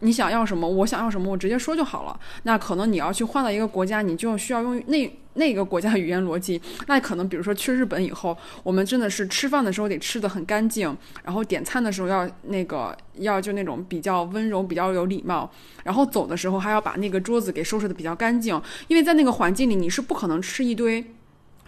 [0.00, 2.18] 你想要什么，我想要什么，我直接说就好了。
[2.42, 6.60] 那可能你要去换到一个国家，你就需要用那那个国家语言逻辑。
[6.86, 10.94] 那可能比如说去日本以后，我们真的是吃饭的时候得吃的很干净，
[11.24, 15.50] 然后点餐的时候要那个要就那种比较温柔、比较有礼貌，
[15.84, 21.04] 然后走的时候还要把那个桌子给收拾的比较干净，因为在那个环境里你是不可能吃一堆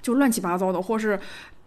[0.03, 1.19] 就乱七八糟的，或是。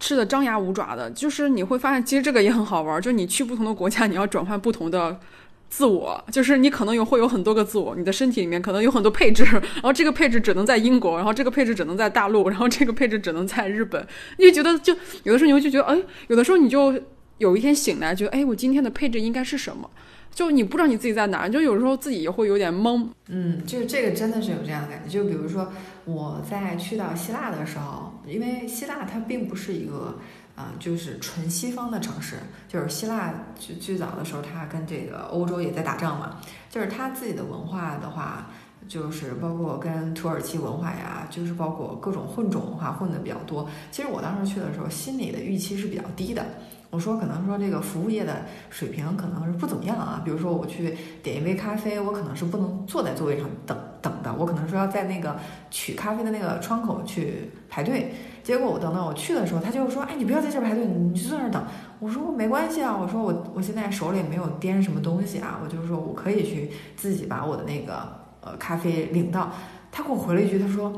[0.03, 2.99] 吃的张牙舞爪的，就是你会发现，其实这个也很好玩。
[2.99, 5.19] 就你去不同的国家，你要转换不同的
[5.71, 9.45] 自我，就是你可能有会有很多个自我，你的身体里面可能有很多配置，
[9.75, 14.05] 然后这个配置只能在英国，然后这个配置只能在大陆，然后这个配置只能在日本。
[14.37, 14.93] 你就觉得，就
[15.23, 15.97] 有的时候你会就觉得，哎，
[16.27, 16.93] 有的时候你就
[17.37, 19.89] 有一天醒来，觉得，哎，我今天的配置应该是什么？
[20.35, 23.07] 就你不知道你自己在哪儿，就有时候自己也会有点懵。
[23.29, 25.09] 嗯，就是这个真的是有这样的感觉。
[25.09, 25.71] 就比如说
[26.03, 30.19] 我在去到希腊的时候，因为希腊它并不是一个。
[30.61, 32.35] 啊、就是纯西方的城市，
[32.67, 36.37] 就是希腊最最早的时候，它跟这个欧洲也在打仗嘛。
[36.69, 38.47] 就是它自己的文化的话，
[38.87, 43.67] 就是包括跟土耳其文化呀，就是包括各种混种文化混的比较多。
[43.91, 46.45] 其实我当时去的时候，心里的预期是比较低的。
[46.91, 50.21] 我说可能说这个服务业的水平可能是不怎么样啊。
[50.23, 55.37] 比如说我去点一杯咖啡，我可能是不能坐在座位上等等的，我可能说要在那个
[55.69, 58.13] 取咖啡的那个窗口去排队。
[58.43, 61.63] 结果我等到我去的时候，他就说：“哎，你不要在这排队，你就坐那儿等。”
[61.99, 69.51] 我说：“我没关系啊，我说我我现在手里没有掂什么东西啊，我就是说我可以去自己把我的那个呃咖啡领到。”
[69.91, 70.91] 他给我回了一句，他说：“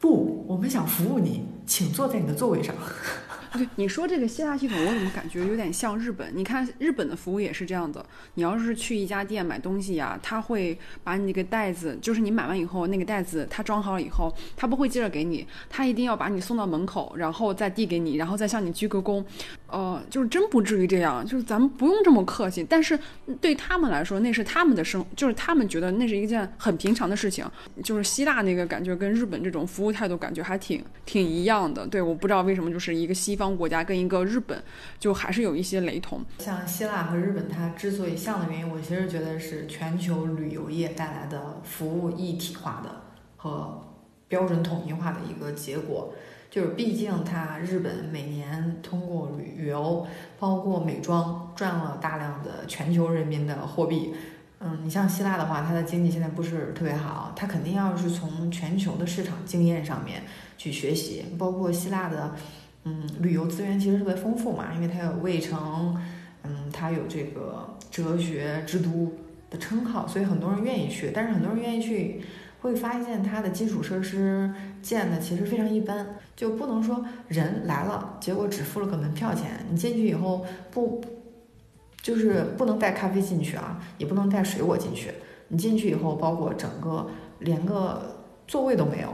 [0.00, 2.74] 不，我们想服务你，请坐在你的座位上。”
[3.56, 6.30] 对，你说这个线下系统，我怎么感觉有点像日本？
[6.34, 8.04] 你看日本的服务也是这样的。
[8.34, 19.24] 你要是去一家店买东西呀，他会把你那个袋子，就是你买完以后那个袋子，他装好了以后，他不会接着给你，他一定要把你送到门口，然后再递给你，然后再向你鞠个躬。
[19.74, 22.64] 呃，就是真不至于这样，就是咱们不用这么客气。
[22.68, 22.98] 但是
[23.40, 27.44] 对他们来说，那是他们的生，就是他们觉得那是一件很平常的事情。
[27.82, 31.86] 就是希腊那个感觉跟日本这种服务态度感觉还挺挺一样的。
[31.86, 33.44] 对，我不知道为什么就是一个西方。
[33.54, 34.62] 国家跟一个日本，
[34.98, 36.24] 就还是有一些雷同。
[36.38, 43.02] 像希腊和日本，它之所以像的原因，我其实觉得是全球旅游业带来的服务一体化的
[43.36, 43.80] 和
[44.28, 46.14] 标准统一化的一个结果。
[46.54, 50.06] 就是毕竟它日本每年通过旅游，
[50.38, 54.14] 包括美妆，赚了大量的全球人民的货币。
[54.60, 60.22] 嗯，你像希腊的话，它的经济现在不是特别好，它肯定要是从全球的市场经验上面
[60.56, 62.36] 去学习，包括希腊的。
[62.84, 66.00] 嗯，旅游资源其实特别丰富嘛，因为它有卫城，
[66.44, 69.12] 嗯，它有这个哲学之都
[69.50, 71.10] 的称号，所以很多人愿意去。
[71.12, 72.22] 但是很多人愿意去，
[72.64, 74.50] 会发现它的基础设施
[74.80, 81.04] 建的其实非常一般，就不能说人来了，结果只付了个门票钱，你进去以后不，
[82.00, 85.10] 就是不能带咖啡进去啊，也不能带水果进去。
[85.48, 87.06] 你进去以后，包括整个
[87.40, 88.16] 连个
[88.48, 89.12] 座位都没有。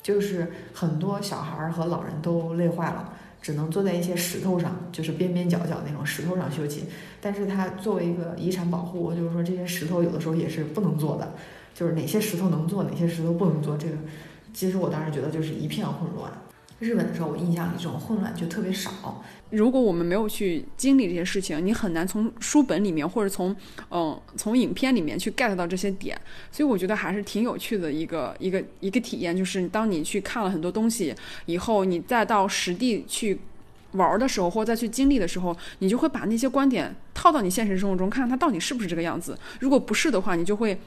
[0.00, 6.84] 就是很多小孩和老人都累坏了，只能坐在一些石头上，就是边边角角那种石头上休息。
[7.20, 11.32] 但是它作为一个遗产保护，就是说这些石头有的时候也是不能坐的，
[11.74, 13.76] 就是哪些石头能做，哪些石头不能做。
[13.76, 13.96] 这个
[14.54, 16.32] 其实我当时觉得就是一片混乱。
[16.80, 19.22] 日本的时候，我印象里这种混乱就特别少。
[19.50, 23.54] 如果我们没有去经历这些事情，你很难从书本里面或者从
[23.90, 26.20] 嗯从影片里面去 get 到这些点。
[26.50, 31.14] 所以我觉得还是挺有趣的一个一个一个体验，就是当你去看了很多东西
[31.46, 33.38] 以后，你再到实地去
[33.92, 39.38] 玩的时候，或者再去经历的时候，你就会把那些观点套到你现实生活中，看看它到底是不是这个样子。
[39.60, 40.78] 如果不是的话，你就会。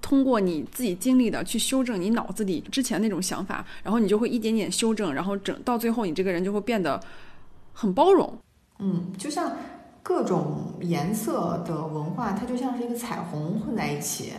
[0.00, 7.00] 通过你自己经历的去修正你脑子里之前那种想法，然后你就会一点点修正，然后整到最后，你这个人就会变得
[7.72, 8.32] 很包容。
[8.78, 9.56] 嗯，就像
[10.02, 14.32] 各种颜色的文化，它就像是一个彩虹混在一起。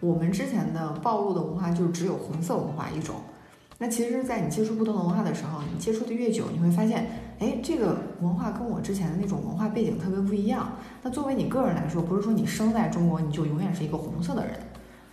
[0.00, 3.16] 我们之前的暴露的文化就只有红色文化一种。
[3.78, 10.76] 那其实，在你接触不同文化的时候，你接触的越久，你会发现，哎，这个文化跟我之前的那种文化背景特别不一样。
[11.02, 14.54] 那作为你个人来说，不是说你生在中国你就永远是一个红色的人，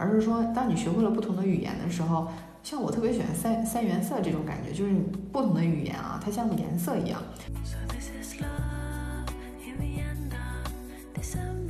[0.01, 2.27] 而是说，当你学会了不同的语言的时候，
[2.63, 4.91] 像我特别喜欢三三原色这种感觉，就是
[5.31, 7.21] 不同的语言啊，它像颜色一样。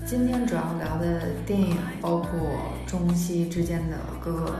[0.05, 2.29] 今天主要聊的电影包括
[2.85, 4.55] 中西之间的各个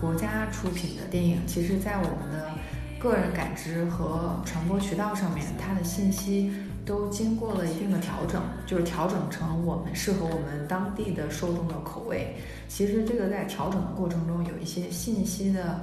[0.00, 2.50] 国家出品的电影，其实，在我们的
[2.98, 6.52] 个人感知和传播渠道上面，它的信息
[6.84, 12.36] 都经过了一定的调整，就是调整成我们适合我们当地的受众的口味。
[12.68, 15.80] 其实，这个在调整的过程中，有一些信息的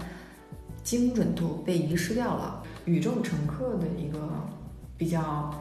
[0.83, 2.63] 精准度被遗失掉了。
[2.85, 4.19] 宇宙乘客的一个
[4.97, 5.53] 比较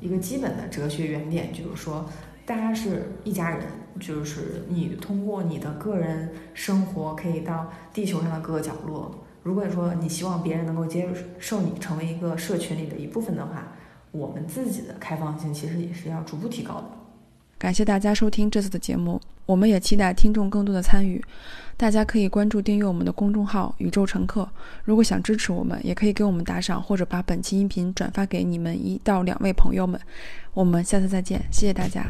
[0.00, 2.04] 一个基本的哲学原点，就是说。
[2.46, 3.66] 大家是一家人，
[3.98, 9.24] 就是你通过你的个人生活可以到地球上的各个角落。
[9.42, 13.72] 如果说你希望别人能够接受你成为一个社群里的一部分的话，
[14.14, 16.84] 我们自己的开放性其实也是要逐步提高的。
[17.58, 21.22] 感谢大家收听这次的节目，我们也期待听众更多的参与。
[21.76, 24.48] 大家可以关注订阅我们的公众号“宇宙乘客”。
[24.84, 30.00] 如果想支持我们，也可以给我们打赏，或者把本期音频转发给你们一到两位朋友们。
[30.52, 32.06] 我们下次再见，谢谢大家。